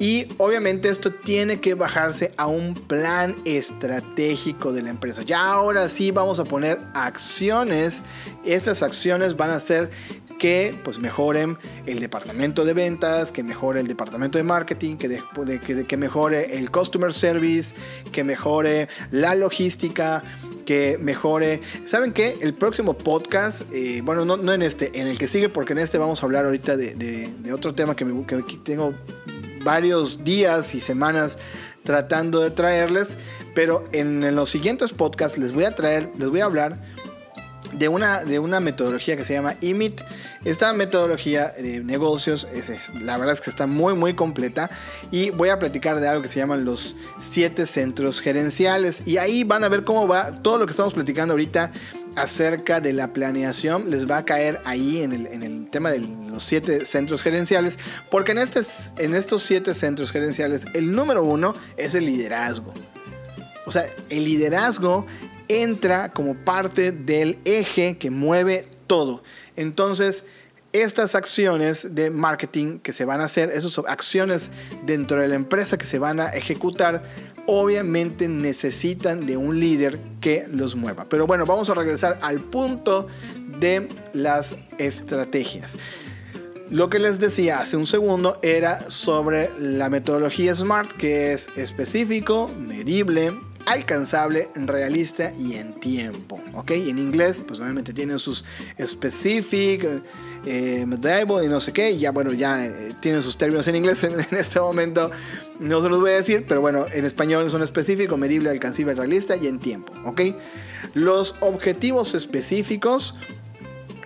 Y 0.00 0.26
obviamente 0.38 0.88
esto 0.88 1.12
tiene 1.12 1.60
que 1.60 1.74
bajarse 1.74 2.32
a 2.36 2.48
un 2.48 2.74
plan 2.74 3.36
estratégico 3.44 4.72
de 4.72 4.82
la 4.82 4.90
empresa. 4.90 5.22
Ya 5.22 5.52
ahora 5.52 5.88
sí 5.88 6.10
vamos 6.10 6.40
a 6.40 6.44
poner 6.44 6.80
acciones. 6.94 8.02
Estas 8.44 8.82
acciones 8.82 9.36
van 9.36 9.50
a 9.50 9.60
ser 9.60 9.92
que 10.38 10.74
pues 10.84 10.98
mejoren 10.98 11.56
el 11.86 12.00
departamento 12.00 12.64
de 12.64 12.74
ventas, 12.74 13.32
que 13.32 13.42
mejore 13.42 13.80
el 13.80 13.86
departamento 13.86 14.38
de 14.38 14.44
marketing, 14.44 14.96
que, 14.96 15.96
mejore 15.96 16.58
el 16.58 16.70
customer 16.70 17.12
service, 17.12 17.74
que 18.12 18.24
mejore 18.24 18.88
la 19.10 19.34
logística, 19.34 20.22
que 20.64 20.98
mejore. 21.00 21.60
¿Saben 21.84 22.12
qué? 22.12 22.38
El 22.40 22.54
próximo 22.54 22.94
podcast, 22.94 23.62
eh, 23.72 24.00
bueno, 24.02 24.24
no, 24.24 24.36
no, 24.36 24.52
en 24.52 24.62
este, 24.62 24.98
en 25.00 25.06
el 25.06 25.18
que 25.18 25.28
sigue, 25.28 25.48
porque 25.48 25.72
en 25.72 25.78
este 25.78 25.98
vamos 25.98 26.22
a 26.22 26.26
hablar 26.26 26.44
ahorita 26.46 26.76
de, 26.76 26.94
de, 26.94 27.52
otro 27.52 27.74
tema 27.74 27.94
que, 27.94 28.04
me, 28.04 28.26
que 28.26 28.42
tengo 28.64 28.94
varios 29.64 30.24
días 30.24 30.74
y 30.74 30.80
semanas 30.80 31.38
tratando 31.84 32.40
de 32.40 32.50
traerles, 32.50 33.16
pero 33.54 33.84
en, 33.92 34.34
los 34.34 34.50
siguientes 34.50 34.92
podcasts 34.92 35.38
les 35.38 35.52
voy 35.52 35.64
a 35.64 35.74
traer, 35.74 36.10
les 36.18 36.28
voy 36.28 36.40
a 36.40 36.46
hablar 36.46 36.78
de 37.78 37.88
una, 37.88 38.24
de 38.24 38.38
una 38.38 38.60
metodología 38.60 39.16
que 39.16 39.24
se 39.24 39.34
llama 39.34 39.56
IMIT. 39.60 40.00
Esta 40.44 40.72
metodología 40.72 41.54
de 41.58 41.80
negocios, 41.80 42.46
es, 42.52 42.92
la 42.94 43.16
verdad 43.16 43.34
es 43.34 43.40
que 43.40 43.50
está 43.50 43.66
muy, 43.66 43.94
muy 43.94 44.14
completa. 44.14 44.70
Y 45.10 45.30
voy 45.30 45.48
a 45.48 45.58
platicar 45.58 46.00
de 46.00 46.08
algo 46.08 46.22
que 46.22 46.28
se 46.28 46.40
llaman 46.40 46.64
los 46.64 46.96
siete 47.20 47.66
centros 47.66 48.20
gerenciales. 48.20 49.02
Y 49.06 49.18
ahí 49.18 49.44
van 49.44 49.64
a 49.64 49.68
ver 49.68 49.84
cómo 49.84 50.06
va 50.06 50.34
todo 50.34 50.58
lo 50.58 50.66
que 50.66 50.70
estamos 50.70 50.94
platicando 50.94 51.32
ahorita 51.32 51.70
acerca 52.16 52.80
de 52.80 52.92
la 52.92 53.12
planeación 53.12 53.90
les 53.90 54.08
va 54.08 54.18
a 54.18 54.24
caer 54.24 54.60
ahí 54.64 55.02
en 55.02 55.12
el, 55.12 55.68
tema 55.68 55.90
de 55.90 56.00
los 56.30 56.44
siete 56.44 56.84
centros 56.84 57.22
gerenciales, 57.22 57.78
porque 58.10 58.32
en, 58.32 58.38
este, 58.38 58.60
en 58.98 59.14
estos 59.14 59.42
siete 59.42 59.74
centros 59.74 60.12
gerenciales 60.12 60.64
el 60.74 60.92
número 60.92 61.24
uno 61.24 61.54
es 61.76 61.94
el 61.94 62.06
liderazgo. 62.06 62.72
O 63.66 63.72
sea, 63.72 63.86
el 64.10 64.24
liderazgo 64.24 65.06
entra 65.48 66.10
como 66.10 66.34
parte 66.34 66.92
del 66.92 67.38
eje 67.44 67.96
que 67.98 68.10
mueve 68.10 68.66
todo. 68.86 69.22
Entonces, 69.56 70.24
estas 70.72 71.14
acciones 71.14 71.94
de 71.94 72.10
marketing 72.10 72.80
que 72.80 72.92
se 72.92 73.04
van 73.04 73.20
a 73.20 73.24
hacer, 73.24 73.50
esas 73.50 73.78
acciones 73.86 74.50
dentro 74.84 75.20
de 75.20 75.28
la 75.28 75.36
empresa 75.36 75.78
que 75.78 75.86
se 75.86 76.00
van 76.00 76.18
a 76.18 76.30
ejecutar, 76.30 77.04
obviamente 77.46 78.28
necesitan 78.28 79.24
de 79.24 79.36
un 79.36 79.60
líder 79.60 79.98
que 80.20 80.46
los 80.50 80.74
mueva. 80.74 81.06
Pero 81.08 81.26
bueno, 81.26 81.46
vamos 81.46 81.70
a 81.70 81.74
regresar 81.74 82.18
al 82.22 82.40
punto 82.40 83.06
de 83.60 83.88
las 84.12 84.56
estrategias. 84.78 85.76
Lo 86.70 86.90
que 86.90 86.98
les 86.98 87.20
decía 87.20 87.60
hace 87.60 87.76
un 87.76 87.86
segundo 87.86 88.38
era 88.42 88.90
sobre 88.90 89.50
la 89.60 89.90
metodología 89.90 90.56
SMART, 90.56 90.90
que 90.92 91.32
es 91.32 91.56
específico, 91.56 92.48
medible, 92.48 93.32
alcanzable, 93.66 94.48
realista 94.54 95.32
y 95.38 95.54
en 95.54 95.74
tiempo. 95.74 96.40
¿Ok? 96.54 96.72
en 96.72 96.98
inglés, 96.98 97.40
pues 97.46 97.60
obviamente 97.60 97.92
tienen 97.92 98.18
sus 98.18 98.44
specific, 98.84 100.02
eh, 100.46 100.84
y 100.86 101.48
no 101.48 101.60
sé 101.60 101.72
qué. 101.72 101.96
Ya, 101.98 102.10
bueno, 102.10 102.32
ya 102.32 102.66
eh, 102.66 102.94
tienen 103.00 103.22
sus 103.22 103.36
términos 103.36 103.66
en 103.68 103.76
inglés 103.76 104.04
en, 104.04 104.20
este 104.36 104.60
momento. 104.60 105.10
No 105.58 105.80
se 105.82 105.88
los 105.88 106.00
voy 106.00 106.10
a 106.10 106.14
decir, 106.14 106.44
pero 106.46 106.60
bueno, 106.60 106.86
en 106.92 107.04
español 107.04 107.50
son 107.50 107.62
específico, 107.62 108.16
medible, 108.16 108.50
alcanzable, 108.50 108.94
realista 108.94 109.36
y 109.36 109.46
en 109.46 109.58
tiempo. 109.58 109.92
¿Ok? 110.04 110.20
Los 110.94 111.36
objetivos 111.40 112.14
específicos 112.14 113.14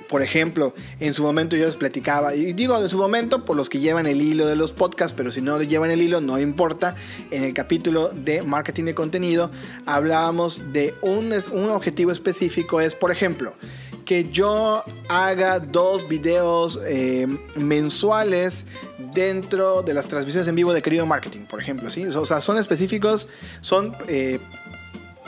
por 0.08 0.22
ejemplo, 0.22 0.74
en 1.00 1.14
su 1.14 1.22
momento 1.22 1.56
yo 1.56 1.66
les 1.66 1.76
platicaba, 1.76 2.34
y 2.34 2.52
digo 2.52 2.76
en 2.76 2.88
su 2.88 2.98
momento 2.98 3.44
por 3.44 3.56
los 3.56 3.68
que 3.68 3.78
llevan 3.78 4.06
el 4.06 4.22
hilo 4.22 4.46
de 4.46 4.56
los 4.56 4.72
podcasts, 4.72 5.14
pero 5.16 5.30
si 5.30 5.42
no 5.42 5.60
llevan 5.62 5.90
el 5.90 6.00
hilo, 6.00 6.20
no 6.20 6.38
importa. 6.38 6.94
En 7.30 7.44
el 7.44 7.54
capítulo 7.54 8.08
de 8.08 8.42
marketing 8.42 8.84
de 8.84 8.94
contenido 8.94 9.50
hablábamos 9.86 10.72
de 10.72 10.94
un, 11.02 11.32
un 11.52 11.70
objetivo 11.70 12.10
específico, 12.10 12.80
es 12.80 12.94
por 12.94 13.12
ejemplo, 13.12 13.52
que 14.08 14.30
yo 14.30 14.82
haga 15.10 15.60
dos 15.60 16.08
videos 16.08 16.80
eh, 16.86 17.26
mensuales 17.56 18.64
dentro 19.12 19.82
de 19.82 19.92
las 19.92 20.08
transmisiones 20.08 20.48
en 20.48 20.54
vivo 20.54 20.72
de 20.72 20.80
Querido 20.80 21.04
Marketing, 21.04 21.40
por 21.40 21.60
ejemplo, 21.60 21.90
¿sí? 21.90 22.06
O 22.06 22.24
sea, 22.24 22.40
son 22.40 22.56
específicos, 22.56 23.28
son 23.60 23.94
eh, 24.08 24.38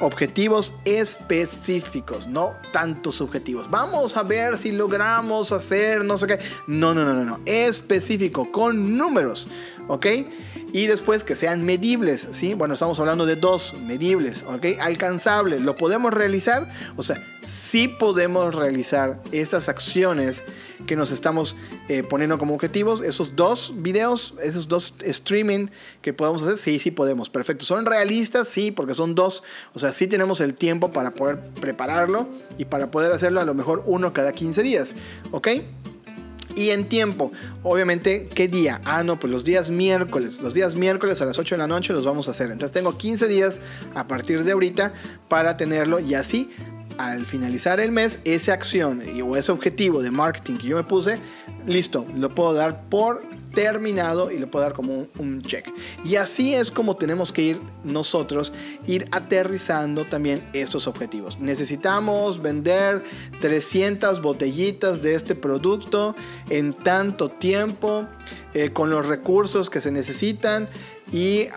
objetivos 0.00 0.74
específicos, 0.84 2.26
no 2.26 2.52
tantos 2.72 3.16
subjetivos. 3.16 3.70
Vamos 3.70 4.16
a 4.16 4.22
ver 4.22 4.56
si 4.56 4.72
logramos 4.72 5.52
hacer 5.52 6.04
no 6.04 6.16
sé 6.16 6.26
qué. 6.26 6.38
No, 6.66 6.94
no, 6.94 7.04
no, 7.04 7.14
no, 7.14 7.24
no. 7.24 7.40
Específico, 7.46 8.50
con 8.50 8.96
números, 8.96 9.48
¿ok? 9.88 10.06
Y 10.72 10.86
después 10.86 11.24
que 11.24 11.34
sean 11.34 11.64
medibles, 11.64 12.28
¿sí? 12.30 12.54
Bueno, 12.54 12.74
estamos 12.74 12.98
hablando 13.00 13.26
de 13.26 13.36
dos 13.36 13.74
medibles, 13.74 14.44
¿ok? 14.46 14.78
Alcanzables. 14.80 15.60
¿Lo 15.62 15.74
podemos 15.74 16.14
realizar? 16.14 16.72
O 16.96 17.02
sea, 17.02 17.22
sí 17.44 17.88
podemos 17.88 18.54
realizar 18.54 19.20
estas 19.32 19.68
acciones 19.68 20.44
que 20.86 20.96
nos 20.96 21.10
estamos 21.10 21.56
eh, 21.90 22.04
poniendo 22.04 22.38
como 22.38 22.54
objetivos. 22.54 23.02
Esos 23.02 23.34
dos 23.34 23.72
videos, 23.78 24.34
esos 24.40 24.68
dos 24.68 24.94
streaming 25.02 25.66
que 26.02 26.12
podemos 26.12 26.40
hacer, 26.40 26.56
sí, 26.56 26.78
sí 26.78 26.92
podemos. 26.92 27.28
Perfecto. 27.28 27.64
¿Son 27.64 27.84
realistas? 27.84 28.46
Sí, 28.46 28.70
porque 28.70 28.94
son 28.94 29.16
dos. 29.16 29.42
O 29.74 29.80
sea, 29.80 29.90
sí 29.90 30.06
tenemos 30.06 30.40
el 30.40 30.54
tiempo 30.54 30.92
para 30.92 31.14
poder 31.14 31.40
prepararlo 31.60 32.28
y 32.58 32.66
para 32.66 32.92
poder 32.92 33.10
hacerlo 33.10 33.40
a 33.40 33.44
lo 33.44 33.54
mejor 33.54 33.82
uno 33.86 34.12
cada 34.12 34.30
15 34.30 34.62
días, 34.62 34.94
¿ok? 35.32 35.48
Y 36.54 36.70
en 36.70 36.88
tiempo, 36.88 37.32
obviamente, 37.64 38.28
¿qué 38.32 38.46
día? 38.46 38.80
Ah, 38.84 39.02
no, 39.02 39.18
pues 39.18 39.32
los 39.32 39.42
días 39.42 39.70
miércoles. 39.70 40.40
Los 40.42 40.54
días 40.54 40.76
miércoles 40.76 41.20
a 41.20 41.24
las 41.24 41.40
8 41.40 41.56
de 41.56 41.58
la 41.58 41.66
noche 41.66 41.92
los 41.92 42.06
vamos 42.06 42.28
a 42.28 42.30
hacer. 42.30 42.52
Entonces 42.52 42.70
tengo 42.70 42.96
15 42.96 43.26
días 43.26 43.58
a 43.96 44.06
partir 44.06 44.44
de 44.44 44.52
ahorita 44.52 44.92
para 45.28 45.56
tenerlo 45.56 45.98
y 45.98 46.14
así 46.14 46.52
al 47.00 47.24
finalizar 47.24 47.80
el 47.80 47.92
mes, 47.92 48.20
esa 48.24 48.52
acción 48.52 49.02
o 49.24 49.36
ese 49.36 49.52
objetivo 49.52 50.02
de 50.02 50.10
marketing 50.10 50.58
que 50.58 50.66
yo 50.66 50.76
me 50.76 50.84
puse, 50.84 51.18
listo, 51.66 52.04
lo 52.14 52.34
puedo 52.34 52.52
dar 52.52 52.82
por 52.90 53.22
terminado 53.54 54.30
y 54.30 54.38
le 54.38 54.46
puedo 54.46 54.62
dar 54.62 54.74
como 54.74 55.06
un, 55.18 55.42
check. 55.42 55.66
Y 56.04 56.16
así 56.16 56.54
es 56.54 56.70
como 56.70 56.96
tenemos 56.96 57.32
que 57.32 57.42
ir 57.42 57.60
nosotros, 57.84 58.52
ir 58.86 59.08
aterrizando 59.12 60.04
también 60.04 60.46
estos 60.52 60.86
objetivos. 60.86 61.40
Necesitamos 61.40 62.42
vender 62.42 63.02
300 63.40 64.20
botellitas 64.20 65.00
de 65.00 65.14
este 65.14 65.34
producto 65.34 66.14
en 66.50 66.74
tanto 66.74 67.30
tiempo, 67.30 68.06
eh, 68.52 68.70
con 68.70 68.90
los 68.90 69.06
recursos 69.06 69.70
que 69.70 69.80
se 69.80 69.90
necesitan 69.90 70.68
y 71.12 71.48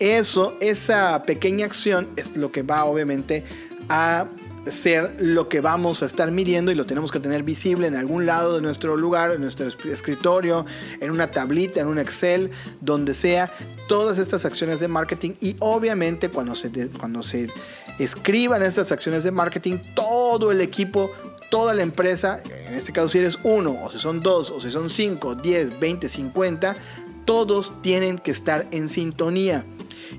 eso, 0.00 0.56
esa 0.60 1.22
pequeña 1.22 1.66
acción 1.66 2.08
es 2.16 2.36
lo 2.36 2.50
que 2.50 2.62
va 2.62 2.84
obviamente 2.84 3.44
a 3.88 4.26
ser 4.70 5.16
lo 5.18 5.48
que 5.48 5.60
vamos 5.60 6.02
a 6.02 6.06
estar 6.06 6.30
midiendo 6.30 6.70
y 6.70 6.74
lo 6.74 6.86
tenemos 6.86 7.10
que 7.10 7.18
tener 7.18 7.42
visible 7.42 7.86
en 7.86 7.96
algún 7.96 8.26
lado 8.26 8.56
de 8.56 8.62
nuestro 8.62 8.96
lugar, 8.96 9.32
en 9.32 9.40
nuestro 9.40 9.66
escritorio, 9.66 10.64
en 11.00 11.10
una 11.10 11.30
tablita, 11.30 11.80
en 11.80 11.88
un 11.88 11.98
Excel, 11.98 12.50
donde 12.80 13.14
sea, 13.14 13.52
todas 13.88 14.18
estas 14.18 14.44
acciones 14.44 14.80
de 14.80 14.88
marketing 14.88 15.32
y 15.40 15.56
obviamente 15.58 16.28
cuando 16.28 16.54
se, 16.54 16.70
cuando 16.98 17.22
se 17.22 17.50
escriban 17.98 18.62
estas 18.62 18.92
acciones 18.92 19.24
de 19.24 19.32
marketing, 19.32 19.78
todo 19.94 20.50
el 20.50 20.60
equipo, 20.60 21.10
toda 21.50 21.74
la 21.74 21.82
empresa, 21.82 22.40
en 22.68 22.74
este 22.74 22.92
caso 22.92 23.08
si 23.08 23.18
eres 23.18 23.38
uno, 23.42 23.76
o 23.82 23.90
si 23.90 23.98
son 23.98 24.20
dos, 24.20 24.50
o 24.50 24.60
si 24.60 24.70
son 24.70 24.88
cinco, 24.88 25.34
diez, 25.34 25.78
veinte, 25.78 26.08
cincuenta, 26.08 26.76
todos 27.24 27.82
tienen 27.82 28.18
que 28.18 28.30
estar 28.30 28.66
en 28.70 28.88
sintonía. 28.88 29.64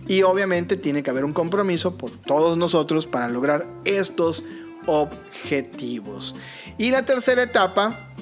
Y 0.08 0.24
obviamente 0.24 0.78
tiene 0.78 1.04
que 1.04 1.10
haber 1.10 1.25
un 1.25 1.34
compromiso 1.34 1.98
por 1.98 2.12
todos 2.12 2.58
nosotros 2.58 3.08
para 3.08 3.28
lograr 3.28 3.68
estos 3.86 4.44
objetivos. 4.86 6.36
Y 6.78 6.92
la 6.92 7.06
tercera 7.06 7.44
etapa 7.44 8.13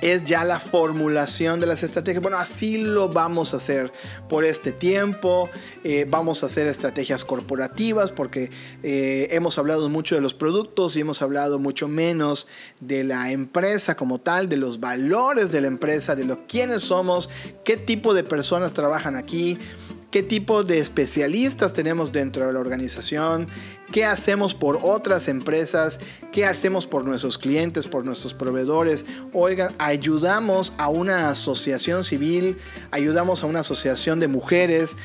es 0.00 0.24
ya 0.24 0.44
la 0.44 0.60
formulación 0.60 1.60
de 1.60 1.66
las 1.66 1.82
estrategias. 1.82 2.22
Bueno, 2.22 2.38
así 2.38 2.78
lo 2.78 3.08
vamos 3.08 3.54
a 3.54 3.56
hacer 3.56 3.92
por 4.28 4.44
este 4.44 4.72
tiempo. 4.72 5.48
Eh, 5.84 6.06
vamos 6.08 6.42
a 6.42 6.46
hacer 6.46 6.66
estrategias 6.66 7.24
corporativas 7.24 8.12
porque 8.12 8.50
eh, 8.82 9.28
hemos 9.30 9.58
hablado 9.58 9.88
mucho 9.88 10.14
de 10.14 10.20
los 10.20 10.34
productos 10.34 10.96
y 10.96 11.00
hemos 11.00 11.22
hablado 11.22 11.58
mucho 11.58 11.88
menos 11.88 12.46
de 12.80 13.04
la 13.04 13.32
empresa 13.32 13.96
como 13.96 14.20
tal, 14.20 14.48
de 14.48 14.56
los 14.56 14.80
valores 14.80 15.50
de 15.52 15.60
la 15.60 15.66
empresa, 15.66 16.14
de 16.14 16.24
lo 16.24 16.46
quiénes 16.46 16.82
somos, 16.82 17.30
qué 17.64 17.76
tipo 17.76 18.14
de 18.14 18.24
personas 18.24 18.72
trabajan 18.72 19.16
aquí 19.16 19.58
qué 20.10 20.22
tipo 20.22 20.62
de 20.62 20.78
especialistas 20.78 21.72
tenemos 21.72 22.12
dentro 22.12 22.46
de 22.46 22.52
la 22.52 22.60
organización, 22.60 23.46
qué 23.92 24.04
hacemos 24.04 24.54
por 24.54 24.78
otras 24.82 25.28
empresas, 25.28 26.00
qué 26.32 26.46
hacemos 26.46 26.86
por 26.86 27.04
nuestros 27.04 27.36
clientes, 27.36 27.86
por 27.86 28.04
nuestros 28.04 28.32
proveedores. 28.32 29.04
Oigan, 29.32 29.74
ayudamos 29.78 30.72
a 30.78 30.88
una 30.88 31.28
asociación 31.28 32.04
civil, 32.04 32.56
ayudamos 32.90 33.42
a 33.42 33.46
una 33.46 33.60
asociación 33.60 34.20
de 34.20 34.28
mujeres 34.28 34.96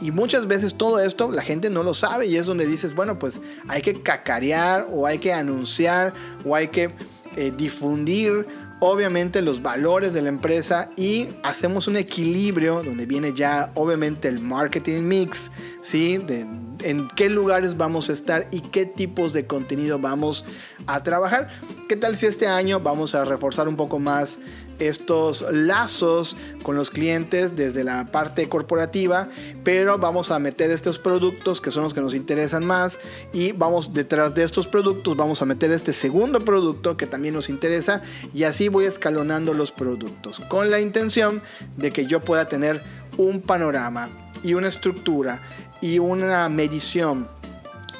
y 0.00 0.10
muchas 0.12 0.46
veces 0.46 0.74
todo 0.74 1.00
esto 1.00 1.30
la 1.30 1.42
gente 1.42 1.68
no 1.70 1.82
lo 1.82 1.94
sabe 1.94 2.26
y 2.26 2.36
es 2.36 2.46
donde 2.46 2.66
dices, 2.66 2.94
bueno, 2.94 3.18
pues 3.18 3.40
hay 3.68 3.82
que 3.82 4.02
cacarear 4.02 4.86
o 4.92 5.06
hay 5.06 5.18
que 5.18 5.32
anunciar 5.32 6.14
o 6.44 6.54
hay 6.54 6.68
que 6.68 6.90
eh, 7.36 7.52
difundir 7.56 8.46
obviamente 8.80 9.42
los 9.42 9.62
valores 9.62 10.14
de 10.14 10.22
la 10.22 10.28
empresa 10.28 10.90
y 10.96 11.28
hacemos 11.42 11.88
un 11.88 11.96
equilibrio 11.96 12.82
donde 12.82 13.06
viene 13.06 13.32
ya 13.32 13.70
obviamente 13.74 14.28
el 14.28 14.40
marketing 14.40 15.02
mix, 15.02 15.50
¿sí? 15.82 16.18
De, 16.18 16.46
en 16.84 17.08
qué 17.08 17.28
lugares 17.28 17.76
vamos 17.76 18.10
a 18.10 18.12
estar 18.12 18.46
y 18.52 18.60
qué 18.60 18.86
tipos 18.86 19.32
de 19.32 19.46
contenido 19.46 19.98
vamos 19.98 20.44
a 20.86 21.02
trabajar. 21.02 21.48
¿Qué 21.88 21.96
tal 21.96 22.16
si 22.16 22.26
este 22.26 22.46
año 22.46 22.80
vamos 22.80 23.14
a 23.14 23.24
reforzar 23.24 23.68
un 23.68 23.76
poco 23.76 23.98
más 23.98 24.38
estos 24.78 25.44
lazos 25.52 26.36
con 26.62 26.76
los 26.76 26.90
clientes 26.90 27.56
desde 27.56 27.84
la 27.84 28.06
parte 28.06 28.48
corporativa, 28.48 29.28
pero 29.62 29.98
vamos 29.98 30.30
a 30.30 30.38
meter 30.38 30.70
estos 30.70 30.98
productos 30.98 31.60
que 31.60 31.70
son 31.70 31.84
los 31.84 31.94
que 31.94 32.00
nos 32.00 32.14
interesan 32.14 32.64
más 32.64 32.98
y 33.32 33.52
vamos 33.52 33.94
detrás 33.94 34.34
de 34.34 34.42
estos 34.42 34.66
productos, 34.66 35.16
vamos 35.16 35.42
a 35.42 35.46
meter 35.46 35.70
este 35.70 35.92
segundo 35.92 36.40
producto 36.40 36.96
que 36.96 37.06
también 37.06 37.34
nos 37.34 37.48
interesa 37.48 38.02
y 38.32 38.44
así 38.44 38.68
voy 38.68 38.86
escalonando 38.86 39.54
los 39.54 39.72
productos 39.72 40.40
con 40.48 40.70
la 40.70 40.80
intención 40.80 41.42
de 41.76 41.92
que 41.92 42.06
yo 42.06 42.20
pueda 42.20 42.48
tener 42.48 42.82
un 43.16 43.40
panorama 43.40 44.10
y 44.42 44.54
una 44.54 44.68
estructura 44.68 45.40
y 45.84 45.98
una 45.98 46.48
medición 46.48 47.28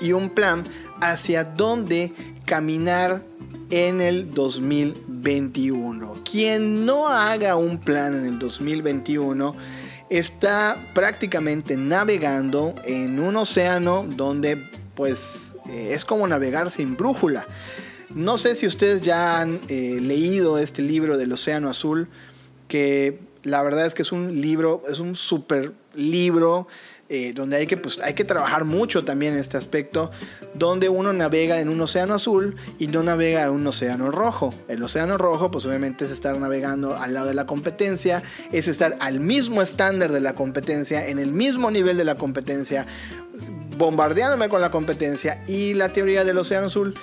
y 0.00 0.12
un 0.12 0.30
plan 0.30 0.64
hacia 1.02 1.44
dónde 1.44 2.14
caminar 2.46 3.22
en 3.68 4.00
el 4.00 4.32
2021. 4.32 6.14
Quien 6.24 6.86
no 6.86 7.08
haga 7.08 7.56
un 7.56 7.76
plan 7.76 8.16
en 8.16 8.24
el 8.24 8.38
2021 8.38 9.54
está 10.08 10.82
prácticamente 10.94 11.76
navegando 11.76 12.74
en 12.86 13.20
un 13.20 13.36
océano 13.36 14.06
donde 14.08 14.66
pues 14.94 15.52
eh, 15.68 15.90
es 15.92 16.06
como 16.06 16.26
navegar 16.26 16.70
sin 16.70 16.96
brújula. 16.96 17.46
No 18.14 18.38
sé 18.38 18.54
si 18.54 18.66
ustedes 18.66 19.02
ya 19.02 19.40
han 19.40 19.60
eh, 19.68 19.98
leído 20.00 20.56
este 20.56 20.80
libro 20.80 21.18
del 21.18 21.32
Océano 21.32 21.68
Azul, 21.68 22.08
que 22.66 23.18
la 23.42 23.62
verdad 23.62 23.84
es 23.84 23.92
que 23.92 24.00
es 24.00 24.12
un 24.12 24.40
libro, 24.40 24.82
es 24.88 25.00
un 25.00 25.14
super 25.14 25.74
libro 25.94 26.66
eh, 27.08 27.32
donde 27.34 27.56
hay 27.56 27.66
que, 27.66 27.76
pues, 27.76 28.00
hay 28.00 28.14
que 28.14 28.24
trabajar 28.24 28.64
mucho 28.64 29.04
también 29.04 29.34
en 29.34 29.38
este 29.38 29.56
aspecto, 29.56 30.10
donde 30.54 30.88
uno 30.88 31.12
navega 31.12 31.60
en 31.60 31.68
un 31.68 31.80
océano 31.80 32.14
azul 32.14 32.56
y 32.78 32.86
no 32.86 33.02
navega 33.02 33.44
en 33.44 33.50
un 33.50 33.66
océano 33.66 34.10
rojo. 34.10 34.54
El 34.68 34.82
océano 34.82 35.18
rojo, 35.18 35.50
pues 35.50 35.66
obviamente 35.66 36.06
es 36.06 36.10
estar 36.10 36.38
navegando 36.38 36.96
al 36.96 37.14
lado 37.14 37.26
de 37.26 37.34
la 37.34 37.46
competencia, 37.46 38.22
es 38.52 38.68
estar 38.68 38.96
al 39.00 39.20
mismo 39.20 39.60
estándar 39.60 40.12
de 40.12 40.20
la 40.20 40.32
competencia, 40.32 41.06
en 41.06 41.18
el 41.18 41.30
mismo 41.30 41.70
nivel 41.70 41.96
de 41.96 42.04
la 42.04 42.14
competencia, 42.14 42.86
bombardeándome 43.76 44.48
con 44.48 44.60
la 44.60 44.70
competencia 44.70 45.44
y 45.46 45.74
la 45.74 45.92
teoría 45.92 46.24
del 46.24 46.38
océano 46.38 46.66
azul 46.66 46.94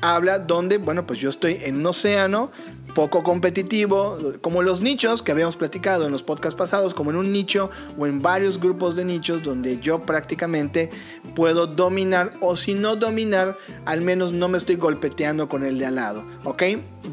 habla 0.00 0.38
donde, 0.38 0.78
bueno, 0.78 1.06
pues 1.06 1.18
yo 1.18 1.28
estoy 1.28 1.58
en 1.62 1.78
un 1.78 1.86
océano 1.86 2.50
poco 2.94 3.22
competitivo, 3.22 4.18
como 4.40 4.62
los 4.62 4.80
nichos 4.80 5.22
que 5.22 5.32
habíamos 5.32 5.56
platicado 5.56 6.06
en 6.06 6.12
los 6.12 6.22
podcasts 6.22 6.56
pasados, 6.56 6.94
como 6.94 7.10
en 7.10 7.16
un 7.16 7.32
nicho 7.32 7.70
o 7.98 8.06
en 8.06 8.20
varios 8.20 8.60
grupos 8.60 8.96
de 8.96 9.04
nichos 9.04 9.42
donde 9.42 9.78
yo 9.78 10.00
prácticamente 10.00 10.90
puedo 11.34 11.66
dominar 11.66 12.32
o 12.40 12.56
si 12.56 12.74
no 12.74 12.96
dominar, 12.96 13.56
al 13.84 14.02
menos 14.02 14.32
no 14.32 14.48
me 14.48 14.58
estoy 14.58 14.76
golpeteando 14.76 15.48
con 15.48 15.64
el 15.64 15.78
de 15.78 15.86
al 15.86 15.96
lado, 15.96 16.24
¿ok? 16.44 16.62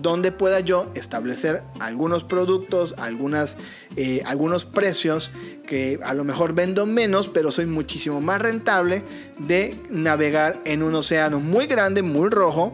Donde 0.01 0.31
pueda 0.31 0.59
yo 0.59 0.87
establecer 0.95 1.63
algunos 1.79 2.23
productos, 2.23 2.95
algunas, 2.97 3.57
eh, 3.95 4.21
algunos 4.25 4.65
precios 4.65 5.31
que 5.67 5.99
a 6.03 6.13
lo 6.13 6.23
mejor 6.23 6.53
vendo 6.53 6.85
menos, 6.85 7.27
pero 7.27 7.51
soy 7.51 7.65
muchísimo 7.65 8.21
más 8.21 8.41
rentable 8.41 9.03
de 9.37 9.77
navegar 9.89 10.59
en 10.65 10.83
un 10.83 10.95
océano 10.95 11.39
muy 11.39 11.67
grande, 11.67 12.01
muy 12.01 12.29
rojo, 12.29 12.73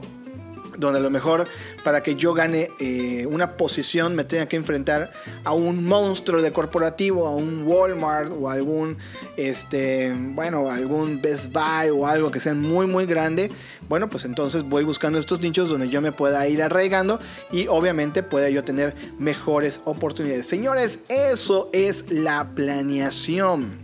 donde 0.82 1.00
a 1.00 1.02
lo 1.02 1.10
mejor 1.10 1.48
para 1.86 2.04
que 2.04 2.16
yo 2.16 2.34
gane 2.34 2.72
eh, 2.80 3.26
una 3.28 3.56
posición 3.56 4.16
me 4.16 4.26
tenga 4.26 4.48
que 4.48 4.58
enfrentar 4.58 5.14
a 5.46 5.54
un 5.54 5.86
monstruo 5.86 6.42
de 6.42 6.52
corporativo, 6.52 7.28
a 7.28 7.36
un 7.36 7.64
Walmart 7.66 8.32
o 8.38 8.50
algún, 8.50 8.98
este, 9.38 10.14
bueno, 10.14 10.70
algún 10.70 11.22
Best 11.22 11.54
Buy 11.54 11.90
o 11.94 12.06
algo 12.06 12.32
que 12.32 12.42
sea 12.42 12.54
muy, 12.54 12.88
muy 12.88 13.06
grande. 13.06 13.50
Bueno, 13.88 14.10
pues 14.10 14.26
entonces 14.26 14.64
voy 14.64 14.84
buscando 14.84 15.18
estos 15.20 15.40
nichos 15.40 15.70
donde 15.70 15.88
yo 15.88 16.02
me 16.02 16.12
pueda 16.12 16.46
ir 16.48 16.62
arraigando 16.62 17.20
y 17.52 17.68
obviamente 17.68 18.24
pueda 18.24 18.50
yo 18.50 18.64
tener 18.64 18.96
mejores 19.18 19.82
oportunidades. 19.86 20.46
Señores, 20.46 21.00
eso 21.08 21.70
es 21.72 22.12
la 22.12 22.50
planeación. 22.56 23.80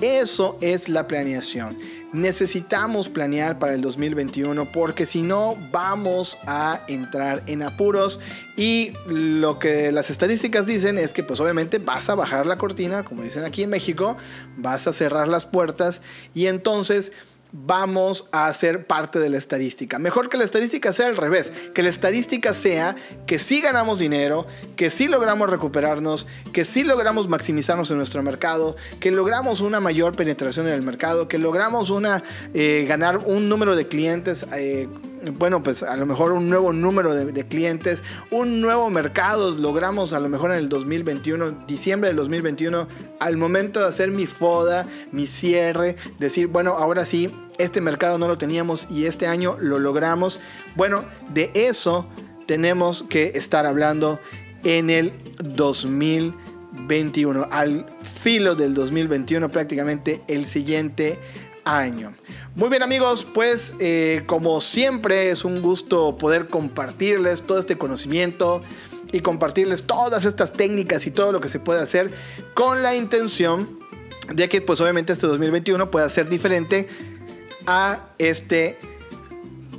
Eso 0.00 0.58
es 0.60 0.88
la 0.88 1.08
planeación 1.08 1.76
necesitamos 2.12 3.08
planear 3.08 3.58
para 3.58 3.74
el 3.74 3.80
2021 3.80 4.72
porque 4.72 5.06
si 5.06 5.22
no 5.22 5.56
vamos 5.70 6.38
a 6.46 6.82
entrar 6.88 7.42
en 7.46 7.62
apuros. 7.62 8.20
Y 8.56 8.92
lo 9.06 9.58
que 9.58 9.92
las 9.92 10.10
estadísticas 10.10 10.66
dicen 10.66 10.98
es 10.98 11.12
que 11.12 11.22
pues 11.22 11.38
obviamente 11.38 11.78
vas 11.78 12.08
a 12.08 12.14
bajar 12.14 12.46
la 12.46 12.58
cortina, 12.58 13.04
como 13.04 13.22
dicen 13.22 13.44
aquí 13.44 13.62
en 13.62 13.70
México, 13.70 14.16
vas 14.56 14.86
a 14.86 14.92
cerrar 14.92 15.28
las 15.28 15.46
puertas 15.46 16.02
y 16.34 16.46
entonces 16.46 17.12
vamos 17.52 18.28
a 18.32 18.52
ser 18.52 18.86
parte 18.86 19.18
de 19.18 19.28
la 19.28 19.38
estadística. 19.38 19.98
Mejor 19.98 20.28
que 20.28 20.36
la 20.36 20.44
estadística 20.44 20.92
sea 20.92 21.06
al 21.06 21.16
revés, 21.16 21.52
que 21.74 21.82
la 21.82 21.88
estadística 21.88 22.54
sea 22.54 22.96
que 23.26 23.38
sí 23.38 23.60
ganamos 23.60 23.98
dinero, 23.98 24.46
que 24.76 24.90
sí 24.90 25.08
logramos 25.08 25.48
recuperarnos, 25.48 26.26
que 26.52 26.64
sí 26.64 26.84
logramos 26.84 27.28
maximizarnos 27.28 27.90
en 27.90 27.96
nuestro 27.96 28.22
mercado, 28.22 28.76
que 29.00 29.10
logramos 29.10 29.60
una 29.60 29.80
mayor 29.80 30.16
penetración 30.16 30.66
en 30.68 30.74
el 30.74 30.82
mercado, 30.82 31.28
que 31.28 31.38
logramos 31.38 31.90
una, 31.90 32.22
eh, 32.54 32.84
ganar 32.88 33.18
un 33.18 33.48
número 33.48 33.76
de 33.76 33.88
clientes. 33.88 34.46
Eh, 34.54 34.88
bueno, 35.38 35.62
pues 35.62 35.82
a 35.82 35.96
lo 35.96 36.06
mejor 36.06 36.32
un 36.32 36.48
nuevo 36.48 36.72
número 36.72 37.14
de, 37.14 37.46
clientes, 37.46 38.02
un 38.30 38.60
nuevo 38.60 38.90
mercado, 38.90 39.52
logramos 39.52 40.12
a 40.12 40.20
lo 40.20 40.28
mejor 40.28 40.52
en 40.52 40.58
el 40.58 40.68
2021, 40.68 41.64
diciembre 41.66 42.08
del 42.08 42.16
2021, 42.16 42.88
al 43.20 43.36
momento 43.36 43.80
de 43.80 43.86
hacer 43.86 44.10
mi 44.10 44.26
foda, 44.26 44.86
mi 45.12 45.26
cierre, 45.26 45.96
decir, 46.18 46.48
bueno, 46.48 46.72
ahora 46.72 47.04
sí, 47.04 47.32
este 47.58 47.80
mercado 47.80 48.18
no 48.18 48.28
lo 48.28 48.38
teníamos 48.38 48.86
y 48.90 49.06
este 49.06 49.26
año 49.26 49.56
lo 49.58 49.78
logramos. 49.78 50.40
Bueno, 50.76 51.04
de 51.32 51.50
eso 51.54 52.06
tenemos 52.46 53.02
que 53.02 53.32
estar 53.34 53.66
hablando 53.66 54.20
en 54.64 54.90
el 54.90 55.12
2021, 55.42 57.48
al 57.50 57.86
filo 58.00 58.54
del 58.54 58.74
2021 58.74 59.48
prácticamente 59.48 60.22
el 60.28 60.46
siguiente 60.46 61.18
año. 61.64 62.14
Muy 62.58 62.70
bien 62.70 62.82
amigos, 62.82 63.24
pues 63.24 63.74
eh, 63.78 64.24
como 64.26 64.60
siempre 64.60 65.30
es 65.30 65.44
un 65.44 65.62
gusto 65.62 66.18
poder 66.18 66.48
compartirles 66.48 67.42
todo 67.42 67.60
este 67.60 67.78
conocimiento 67.78 68.62
y 69.12 69.20
compartirles 69.20 69.84
todas 69.84 70.24
estas 70.24 70.52
técnicas 70.52 71.06
y 71.06 71.12
todo 71.12 71.30
lo 71.30 71.40
que 71.40 71.48
se 71.48 71.60
puede 71.60 71.80
hacer 71.80 72.10
con 72.54 72.82
la 72.82 72.96
intención 72.96 73.78
de 74.34 74.48
que 74.48 74.60
pues 74.60 74.80
obviamente 74.80 75.12
este 75.12 75.28
2021 75.28 75.88
pueda 75.92 76.10
ser 76.10 76.28
diferente 76.28 76.88
a 77.64 78.08
este 78.18 78.76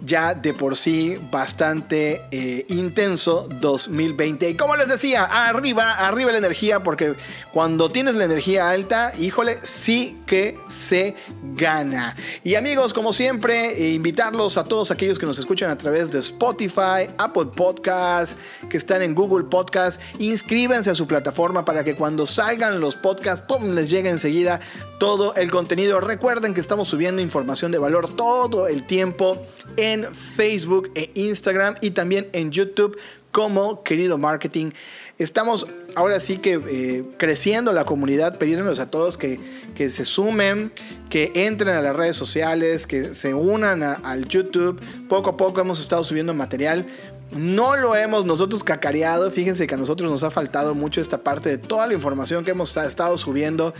ya 0.09 0.33
de 0.33 0.53
por 0.53 0.75
sí 0.75 1.17
bastante 1.31 2.23
eh, 2.31 2.65
intenso 2.69 3.47
2020. 3.61 4.49
Y 4.49 4.57
como 4.57 4.75
les 4.75 4.89
decía, 4.89 5.23
arriba, 5.23 5.93
arriba 5.93 6.31
la 6.31 6.39
energía, 6.39 6.81
porque 6.81 7.13
cuando 7.53 7.89
tienes 7.91 8.15
la 8.15 8.25
energía 8.25 8.69
alta, 8.69 9.13
híjole, 9.19 9.59
sí 9.63 10.17
que 10.25 10.57
se 10.67 11.15
gana. 11.53 12.15
Y 12.43 12.55
amigos, 12.55 12.93
como 12.93 13.13
siempre, 13.13 13.73
eh, 13.73 13.93
invitarlos 13.93 14.57
a 14.57 14.63
todos 14.63 14.89
aquellos 14.89 15.19
que 15.19 15.27
nos 15.27 15.37
escuchan 15.37 15.69
a 15.69 15.77
través 15.77 16.11
de 16.11 16.19
Spotify, 16.19 17.07
Apple 17.17 17.51
Podcasts, 17.55 18.35
que 18.67 18.77
están 18.77 19.03
en 19.03 19.13
Google 19.13 19.45
Podcasts, 19.45 20.03
inscríbanse 20.17 20.89
a 20.89 20.95
su 20.95 21.05
plataforma 21.05 21.63
para 21.63 21.83
que 21.83 21.93
cuando 21.93 22.25
salgan 22.25 22.81
los 22.81 22.95
podcasts, 22.95 23.45
¡pum! 23.47 23.75
les 23.75 23.91
llegue 23.91 24.09
enseguida 24.09 24.59
todo 24.99 25.35
el 25.35 25.51
contenido. 25.51 26.01
Recuerden 26.01 26.53
que 26.53 26.61
estamos 26.61 26.87
subiendo 26.87 27.21
información 27.21 27.71
de 27.71 27.77
valor 27.77 28.15
todo 28.15 28.67
el 28.67 28.85
tiempo 28.87 29.37
en 29.77 29.98
Facebook 30.05 30.91
e 30.95 31.11
Instagram 31.15 31.75
y 31.81 31.91
también 31.91 32.29
en 32.33 32.51
YouTube 32.51 32.97
como 33.31 33.83
querido 33.83 34.17
marketing. 34.17 34.71
Estamos 35.17 35.67
ahora 35.95 36.19
sí 36.19 36.37
que 36.37 36.61
eh, 36.69 37.03
creciendo 37.17 37.71
la 37.73 37.85
comunidad, 37.85 38.37
pidiéndonos 38.37 38.79
a 38.79 38.89
todos 38.89 39.17
que, 39.17 39.39
que, 39.75 39.89
se 39.89 40.05
sumen, 40.05 40.71
que 41.09 41.31
entren 41.35 41.75
a 41.75 41.81
las 41.81 41.95
redes 41.95 42.15
sociales, 42.15 42.87
que 42.87 43.13
se 43.13 43.33
unan 43.33 43.83
al 43.83 44.27
YouTube. 44.27 44.81
Poco 45.07 45.31
a 45.31 45.37
poco 45.37 45.61
hemos 45.61 45.79
estado 45.79 46.03
subiendo 46.03 46.33
material. 46.33 46.85
No 47.31 47.75
lo 47.75 47.95
hemos 47.95 48.25
nosotros 48.25 48.63
cacareado. 48.63 49.29
Fíjense 49.29 49.67
que 49.67 49.75
a 49.75 49.77
nosotros 49.77 50.09
nos 50.09 50.23
ha 50.23 50.31
faltado 50.31 50.73
mucho 50.73 50.99
esta 50.99 51.19
parte 51.19 51.49
de 51.49 51.57
toda 51.57 51.85
la 51.85 51.93
información 51.93 52.43
que 52.43 52.51
hemos 52.51 52.75
estado 52.77 53.17
subiendo 53.17 53.73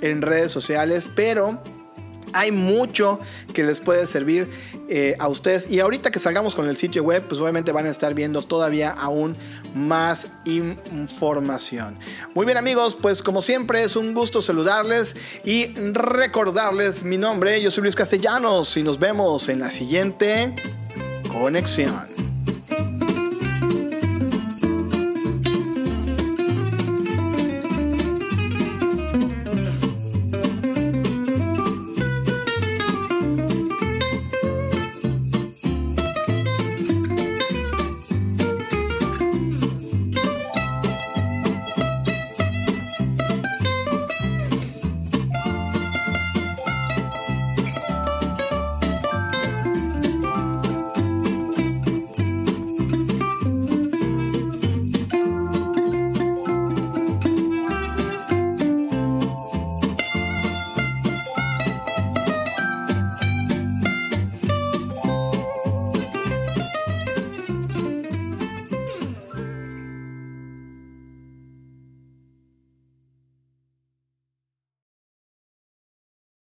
en 0.00 0.22
redes 0.22 0.50
sociales, 0.50 1.08
pero 1.14 1.60
hay 2.36 2.52
mucho 2.52 3.18
que 3.54 3.64
les 3.64 3.80
puede 3.80 4.06
servir 4.06 4.48
eh, 4.88 5.16
a 5.18 5.28
ustedes. 5.28 5.70
Y 5.70 5.80
ahorita 5.80 6.10
que 6.10 6.18
salgamos 6.18 6.54
con 6.54 6.68
el 6.68 6.76
sitio 6.76 7.02
web, 7.02 7.24
pues 7.26 7.40
obviamente 7.40 7.72
van 7.72 7.86
a 7.86 7.88
estar 7.88 8.14
viendo 8.14 8.42
todavía 8.42 8.90
aún 8.90 9.36
más 9.74 10.28
información. 10.44 11.98
Muy 12.34 12.44
bien 12.44 12.58
amigos, 12.58 12.96
pues 13.00 13.22
como 13.22 13.40
siempre 13.42 13.82
es 13.82 13.96
un 13.96 14.14
gusto 14.14 14.42
saludarles 14.42 15.16
y 15.44 15.66
recordarles 15.74 17.02
mi 17.02 17.18
nombre. 17.18 17.60
Yo 17.62 17.70
soy 17.70 17.82
Luis 17.82 17.94
Castellanos 17.94 18.76
y 18.76 18.82
nos 18.82 18.98
vemos 18.98 19.48
en 19.48 19.60
la 19.60 19.70
siguiente 19.70 20.54
conexión. 21.32 22.25